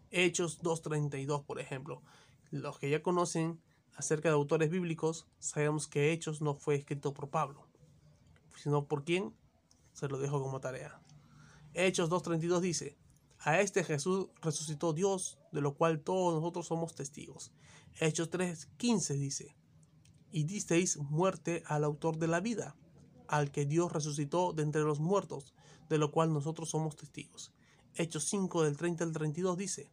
Hechos 0.10 0.64
2.32, 0.64 1.46
por 1.46 1.60
ejemplo, 1.60 2.02
los 2.50 2.80
que 2.80 2.90
ya 2.90 3.04
conocen 3.04 3.62
acerca 3.96 4.30
de 4.30 4.34
autores 4.34 4.72
bíblicos, 4.72 5.28
sabemos 5.38 5.88
que 5.88 6.12
Hechos 6.12 6.42
no 6.42 6.56
fue 6.56 6.74
escrito 6.74 7.14
por 7.14 7.30
Pablo, 7.30 7.68
sino 8.58 8.88
por 8.88 9.04
quién, 9.04 9.32
se 9.92 10.08
lo 10.08 10.18
dejo 10.18 10.42
como 10.42 10.60
tarea. 10.60 11.00
Hechos 11.76 12.10
2.32 12.10 12.62
dice, 12.62 12.98
a 13.38 13.60
este 13.60 13.84
Jesús 13.84 14.30
resucitó 14.42 14.92
Dios, 14.94 15.38
de 15.52 15.62
lo 15.62 15.76
cual 15.76 16.00
todos 16.00 16.34
nosotros 16.34 16.66
somos 16.66 16.96
testigos. 16.96 17.52
Hechos 18.00 18.32
3.15 18.32 19.18
dice, 19.18 19.56
y 20.32 20.46
disteis 20.46 20.98
muerte 20.98 21.64
al 21.68 21.84
autor 21.84 22.18
de 22.18 22.28
la 22.28 22.40
vida, 22.40 22.76
al 23.28 23.52
que 23.52 23.66
Dios 23.66 23.92
resucitó 23.92 24.52
de 24.52 24.64
entre 24.64 24.82
los 24.82 25.00
muertos, 25.00 25.54
de 25.90 26.00
lo 26.00 26.12
cual 26.12 26.34
nosotros 26.34 26.70
somos 26.70 26.96
testigos. 26.96 27.54
Hechos 27.96 28.24
5 28.26 28.64
del 28.64 28.78
30 28.78 29.04
al 29.04 29.12
32 29.12 29.58
dice, 29.58 29.92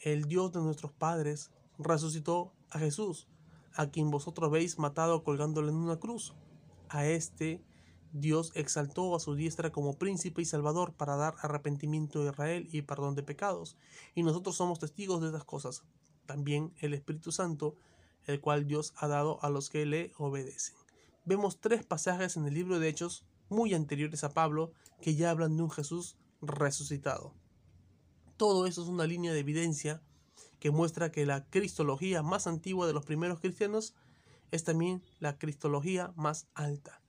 el 0.00 0.26
Dios 0.26 0.52
de 0.52 0.60
nuestros 0.60 0.92
padres 0.92 1.50
resucitó 1.78 2.52
a 2.70 2.78
Jesús, 2.78 3.26
a 3.74 3.90
quien 3.90 4.10
vosotros 4.10 4.50
veis 4.50 4.78
matado 4.78 5.24
colgándole 5.24 5.70
en 5.70 5.76
una 5.76 5.98
cruz. 5.98 6.34
A 6.88 7.06
este 7.06 7.64
Dios 8.12 8.52
exaltó 8.54 9.16
a 9.16 9.20
su 9.20 9.34
diestra 9.34 9.72
como 9.72 9.98
príncipe 9.98 10.42
y 10.42 10.44
salvador 10.44 10.94
para 10.94 11.16
dar 11.16 11.34
arrepentimiento 11.40 12.22
a 12.22 12.30
Israel 12.30 12.68
y 12.70 12.82
perdón 12.82 13.14
de 13.16 13.22
pecados. 13.22 13.76
Y 14.14 14.22
nosotros 14.22 14.56
somos 14.56 14.78
testigos 14.78 15.20
de 15.20 15.26
estas 15.26 15.44
cosas. 15.44 15.82
También 16.26 16.74
el 16.80 16.94
Espíritu 16.94 17.32
Santo, 17.32 17.76
el 18.26 18.40
cual 18.40 18.66
Dios 18.66 18.92
ha 18.96 19.08
dado 19.08 19.42
a 19.42 19.50
los 19.50 19.70
que 19.70 19.86
le 19.86 20.12
obedecen. 20.18 20.74
Vemos 21.24 21.60
tres 21.60 21.84
pasajes 21.84 22.36
en 22.36 22.46
el 22.46 22.54
libro 22.54 22.78
de 22.78 22.88
Hechos 22.88 23.24
muy 23.48 23.74
anteriores 23.74 24.24
a 24.24 24.32
Pablo 24.32 24.72
que 25.00 25.14
ya 25.14 25.30
hablan 25.30 25.56
de 25.56 25.62
un 25.62 25.70
Jesús 25.70 26.16
resucitado. 26.40 27.34
Todo 28.36 28.66
eso 28.66 28.82
es 28.82 28.88
una 28.88 29.06
línea 29.06 29.32
de 29.32 29.40
evidencia 29.40 30.02
que 30.58 30.70
muestra 30.70 31.10
que 31.12 31.26
la 31.26 31.48
cristología 31.48 32.22
más 32.22 32.46
antigua 32.46 32.86
de 32.86 32.92
los 32.92 33.04
primeros 33.04 33.40
cristianos 33.40 33.94
es 34.50 34.64
también 34.64 35.02
la 35.18 35.38
cristología 35.38 36.12
más 36.16 36.48
alta. 36.54 37.02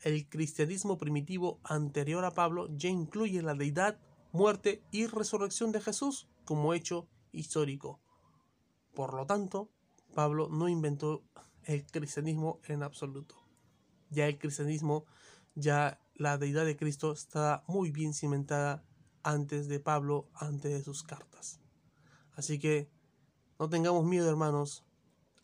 El 0.00 0.28
cristianismo 0.28 0.96
primitivo 0.96 1.60
anterior 1.62 2.24
a 2.24 2.32
Pablo 2.32 2.68
ya 2.74 2.88
incluye 2.88 3.42
la 3.42 3.54
deidad, 3.54 3.98
muerte 4.32 4.82
y 4.90 5.06
resurrección 5.06 5.72
de 5.72 5.80
Jesús 5.80 6.28
como 6.44 6.72
hecho 6.72 7.06
histórico. 7.32 8.00
Por 9.00 9.14
lo 9.14 9.24
tanto, 9.24 9.70
Pablo 10.14 10.50
no 10.50 10.68
inventó 10.68 11.24
el 11.64 11.86
cristianismo 11.86 12.60
en 12.64 12.82
absoluto. 12.82 13.34
Ya 14.10 14.26
el 14.26 14.38
cristianismo, 14.38 15.06
ya 15.54 15.98
la 16.16 16.36
deidad 16.36 16.66
de 16.66 16.76
Cristo 16.76 17.10
está 17.12 17.64
muy 17.66 17.92
bien 17.92 18.12
cimentada 18.12 18.84
antes 19.22 19.68
de 19.68 19.80
Pablo, 19.80 20.28
antes 20.34 20.70
de 20.70 20.82
sus 20.84 21.02
cartas. 21.02 21.60
Así 22.32 22.58
que 22.58 22.90
no 23.58 23.70
tengamos 23.70 24.04
miedo, 24.04 24.28
hermanos, 24.28 24.84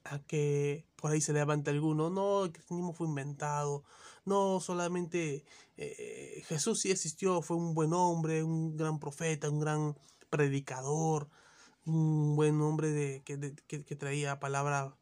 a 0.05 0.19
que 0.19 0.87
por 0.95 1.13
ahí 1.13 1.23
se 1.23 1.33
levante 1.33 1.71
alguno. 1.71 2.11
No, 2.11 2.45
el 2.45 2.53
cristianismo 2.53 2.93
fue 2.93 3.09
inventado. 3.09 3.85
No, 4.27 4.61
solamente 4.61 5.47
eh, 5.79 6.43
Jesús 6.47 6.81
sí 6.81 6.91
existió, 6.91 7.41
fue 7.41 7.57
un 7.57 7.73
buen 7.73 7.95
hombre, 7.95 8.43
un 8.43 8.77
gran 8.77 8.99
profeta, 8.99 9.49
un 9.49 9.61
gran 9.61 9.97
predicador, 10.29 11.31
un 11.87 12.37
buen 12.37 12.61
hombre 12.61 12.91
de, 12.91 13.23
que, 13.23 13.55
que, 13.67 13.97
traía 13.97 14.41
palabra 14.41 14.97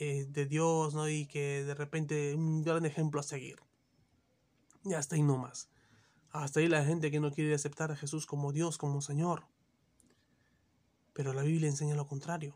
eh, 0.00 0.26
de 0.28 0.46
Dios, 0.46 0.94
¿no? 0.94 1.08
Y 1.08 1.26
que 1.26 1.64
de 1.64 1.74
repente 1.74 2.34
un 2.34 2.62
gran 2.62 2.86
ejemplo 2.86 3.20
a 3.20 3.24
seguir. 3.24 3.58
Y 4.84 4.94
hasta 4.94 5.16
ahí 5.16 5.22
no 5.22 5.36
más. 5.36 5.68
Hasta 6.30 6.60
ahí 6.60 6.68
la 6.68 6.84
gente 6.84 7.10
que 7.10 7.20
no 7.20 7.32
quiere 7.32 7.54
aceptar 7.54 7.90
a 7.90 7.96
Jesús 7.96 8.26
como 8.26 8.52
Dios, 8.52 8.78
como 8.78 9.02
Señor. 9.02 9.46
Pero 11.14 11.32
la 11.32 11.42
Biblia 11.42 11.68
enseña 11.68 11.96
lo 11.96 12.06
contrario. 12.06 12.54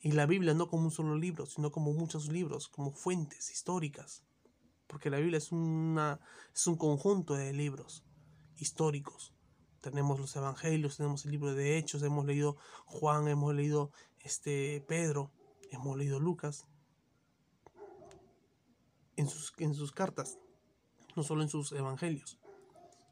Y 0.00 0.12
la 0.12 0.24
Biblia 0.24 0.54
no 0.54 0.68
como 0.68 0.84
un 0.84 0.90
solo 0.90 1.16
libro, 1.16 1.44
sino 1.44 1.70
como 1.70 1.92
muchos 1.92 2.28
libros, 2.28 2.68
como 2.68 2.90
fuentes 2.90 3.50
históricas. 3.50 4.24
Porque 4.86 5.10
la 5.10 5.18
Biblia 5.18 5.36
es, 5.36 5.52
una, 5.52 6.20
es 6.54 6.66
un 6.66 6.76
conjunto 6.76 7.34
de 7.34 7.52
libros 7.52 8.02
históricos. 8.56 9.34
Tenemos 9.80 10.20
los 10.20 10.34
evangelios, 10.36 10.96
tenemos 10.96 11.24
el 11.24 11.32
libro 11.32 11.54
de 11.54 11.78
Hechos, 11.78 12.02
hemos 12.02 12.26
leído 12.26 12.56
Juan, 12.84 13.28
hemos 13.28 13.54
leído 13.54 13.92
este 14.20 14.84
Pedro, 14.86 15.30
hemos 15.70 15.96
leído 15.96 16.20
Lucas. 16.20 16.66
En 19.16 19.28
sus, 19.28 19.52
en 19.58 19.74
sus 19.74 19.92
cartas, 19.92 20.38
no 21.16 21.22
solo 21.22 21.42
en 21.42 21.48
sus 21.48 21.72
evangelios, 21.72 22.38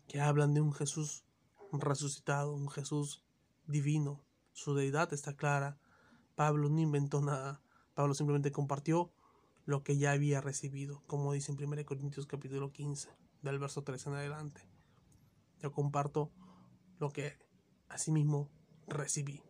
que 0.07 0.21
hablan 0.21 0.55
de 0.55 0.61
un 0.61 0.73
Jesús 0.73 1.25
resucitado, 1.73 2.55
un 2.55 2.71
Jesús 2.71 3.25
divino, 3.67 4.23
su 4.53 4.75
deidad 4.75 5.13
está 5.13 5.37
clara. 5.37 5.79
Pablo 6.35 6.69
no 6.69 6.81
inventó 6.81 7.21
nada. 7.21 7.63
Pablo 7.95 8.15
simplemente 8.15 8.51
compartió 8.51 9.13
lo 9.67 9.83
que 9.83 9.99
ya 9.99 10.13
había 10.13 10.41
recibido, 10.41 11.03
como 11.07 11.33
dice 11.33 11.53
en 11.53 11.63
1 11.63 11.85
Corintios 11.85 12.27
capítulo 12.27 12.73
15, 12.73 13.09
del 13.43 13.59
verso 13.59 13.83
3 13.83 14.07
en 14.07 14.15
adelante. 14.15 14.61
Yo 15.61 15.73
comparto 15.73 16.33
lo 16.99 17.11
que 17.11 17.39
asimismo 17.89 18.51
recibí. 18.87 19.43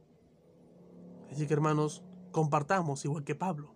Así 1.30 1.46
que 1.46 1.54
hermanos, 1.54 2.04
compartamos 2.32 3.04
igual 3.04 3.24
que 3.24 3.34
Pablo. 3.34 3.74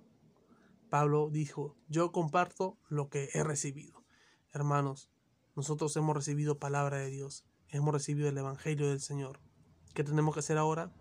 Pablo 0.91 1.31
dijo, 1.31 1.77
yo 1.89 2.13
comparto 2.13 2.79
lo 2.89 3.09
que 3.09 3.31
he 3.35 3.43
recibido. 3.43 4.05
Hermanos, 4.53 5.11
nosotros 5.57 5.97
hemos 5.97 6.17
recibido 6.17 6.59
palabra 6.59 6.99
de 6.99 7.11
Dios, 7.11 7.47
hemos 7.69 7.95
recibido 7.95 8.29
el 8.29 8.39
Evangelio 8.39 8.89
del 8.89 9.01
Señor. 9.01 9.41
¿Qué 9.95 10.05
tenemos 10.05 10.35
que 10.35 10.41
hacer 10.41 10.59
ahora? 10.59 10.93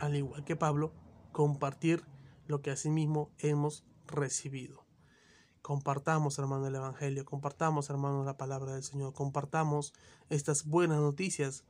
al 0.00 0.16
igual 0.16 0.44
que 0.44 0.56
Pablo, 0.56 0.92
compartir 1.30 2.04
lo 2.46 2.62
que 2.62 2.70
asimismo 2.70 3.30
hemos 3.38 3.84
recibido. 4.06 4.86
Compartamos, 5.62 6.38
hermano, 6.38 6.66
el 6.66 6.74
Evangelio, 6.74 7.24
compartamos, 7.24 7.90
hermano, 7.90 8.24
la 8.24 8.38
palabra 8.38 8.72
del 8.72 8.82
Señor, 8.82 9.12
compartamos 9.12 9.92
estas 10.30 10.64
buenas 10.64 10.98
noticias 11.00 11.64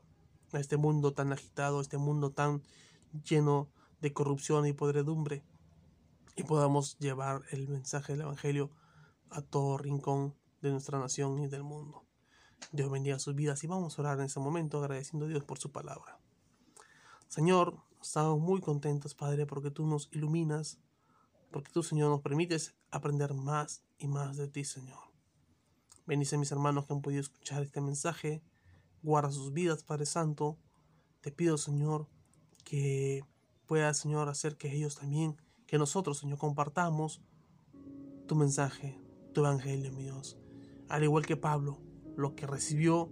a 0.53 0.61
este 0.61 0.77
mundo 0.77 1.13
tan 1.13 1.33
agitado, 1.33 1.81
este 1.81 1.99
mundo 1.99 2.31
tan 2.31 2.63
lleno 3.25 3.69
de 4.01 4.13
corrupción 4.13 4.67
y 4.67 4.73
podredumbre, 4.73 5.45
y 6.37 6.43
podamos 6.45 6.99
llevar 6.99 7.43
el 7.51 7.69
mensaje 7.69 8.13
del 8.13 8.23
Evangelio 8.23 8.71
a 9.31 9.43
todo 9.43 9.79
rincón 9.79 10.35
de 10.63 10.71
nuestra 10.71 10.99
nación 10.99 11.39
y 11.43 11.49
del 11.49 11.63
mundo. 11.63 12.05
Dios 12.73 12.91
bendiga 12.91 13.19
sus 13.19 13.35
vidas 13.35 13.63
y 13.65 13.67
vamos 13.67 13.99
a 13.99 14.03
orar 14.03 14.19
en 14.19 14.27
ese 14.27 14.41
momento 14.41 14.79
agradeciendo 14.79 15.27
a 15.27 15.29
Dios 15.29 15.45
por 15.45 15.59
su 15.59 15.73
palabra. 15.73 16.19
Señor, 17.29 17.83
estamos 18.03 18.41
muy 18.41 18.61
contentos, 18.61 19.15
Padre, 19.15 19.47
porque 19.47 19.71
tú 19.71 19.87
nos 19.87 20.09
iluminas, 20.13 20.79
porque 21.51 21.71
tú, 21.73 21.83
Señor, 21.83 22.11
nos 22.11 22.21
permites 22.21 22.75
aprender 22.91 23.35
más 23.35 23.83
y 23.99 24.09
más 24.09 24.37
de 24.37 24.49
ti, 24.49 24.65
Señor. 24.65 24.99
Bendice 26.07 26.37
a 26.37 26.39
mis 26.39 26.53
hermanos 26.53 26.87
que 26.87 26.93
han 26.93 27.03
podido 27.03 27.21
escuchar 27.21 27.63
este 27.63 27.81
mensaje. 27.81 28.43
Guarda 29.03 29.31
sus 29.31 29.53
vidas, 29.53 29.83
Padre 29.83 30.07
Santo. 30.07 30.59
Te 31.21 31.33
pido, 31.33 31.57
Señor, 31.59 32.09
que 32.65 33.23
puedas, 33.67 33.99
Señor, 33.99 34.29
hacer 34.29 34.57
que 34.57 34.75
ellos 34.75 34.97
también, 34.97 35.37
que 35.67 35.79
nosotros, 35.79 36.19
Señor, 36.19 36.39
compartamos 36.39 37.23
tu 38.27 38.35
mensaje, 38.37 39.01
tu 39.33 39.41
evangelio, 39.41 39.93
mi 39.93 40.05
Dios. 40.05 40.37
Al 40.89 41.05
igual 41.05 41.25
que 41.25 41.37
Pablo, 41.37 41.79
lo 42.17 42.35
que 42.35 42.47
recibió, 42.47 43.11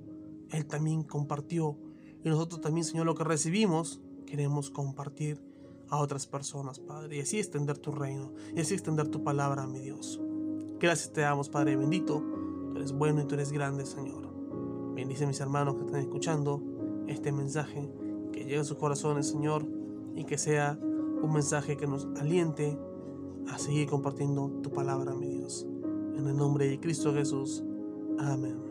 él 0.51 0.67
también 0.67 1.03
compartió. 1.03 1.79
Y 2.25 2.29
nosotros 2.29 2.61
también, 2.61 2.85
Señor, 2.85 3.07
lo 3.07 3.15
que 3.15 3.25
recibimos, 3.25 4.01
queremos 4.27 4.71
compartir 4.71 5.43
a 5.89 5.99
otras 5.99 6.27
personas, 6.27 6.79
Padre. 6.79 7.17
Y 7.17 7.21
así 7.21 7.39
extender 7.39 7.79
tu 7.79 7.93
reino. 7.93 8.33
Y 8.55 8.61
así 8.61 8.75
extender 8.75 9.09
tu 9.09 9.23
palabra, 9.25 9.67
mi 9.67 9.81
Dios. 9.81 10.21
Gracias 10.79 11.13
te 11.13 11.23
damos, 11.23 11.49
Padre 11.49 11.77
bendito. 11.77 12.23
Tú 12.73 12.77
eres 12.77 12.93
bueno 12.93 13.23
y 13.23 13.25
tú 13.25 13.35
eres 13.35 13.53
grande, 13.53 13.87
Señor. 13.87 14.28
Bendice 14.99 15.23
a 15.23 15.27
mis 15.29 15.39
hermanos 15.39 15.77
que 15.77 15.85
están 15.85 16.01
escuchando 16.01 16.61
este 17.07 17.31
mensaje. 17.31 17.89
Que 18.33 18.41
llegue 18.41 18.59
a 18.59 18.65
sus 18.65 18.79
corazones, 18.79 19.29
Señor. 19.29 19.65
Y 20.17 20.25
que 20.25 20.37
sea 20.39 20.77
un 20.83 21.33
mensaje 21.33 21.77
que 21.77 21.87
nos 21.87 22.09
aliente 22.19 22.77
a 23.49 23.61
seguir 23.61 23.89
compartiendo 23.89 24.51
tu 24.61 24.73
palabra, 24.73 25.15
mi 25.15 25.29
Dios. 25.29 25.69
En 26.17 26.27
el 26.27 26.37
nombre 26.37 26.69
de 26.69 26.81
Cristo 26.81 27.15
Jesús. 27.15 27.63
Amén. 28.19 28.68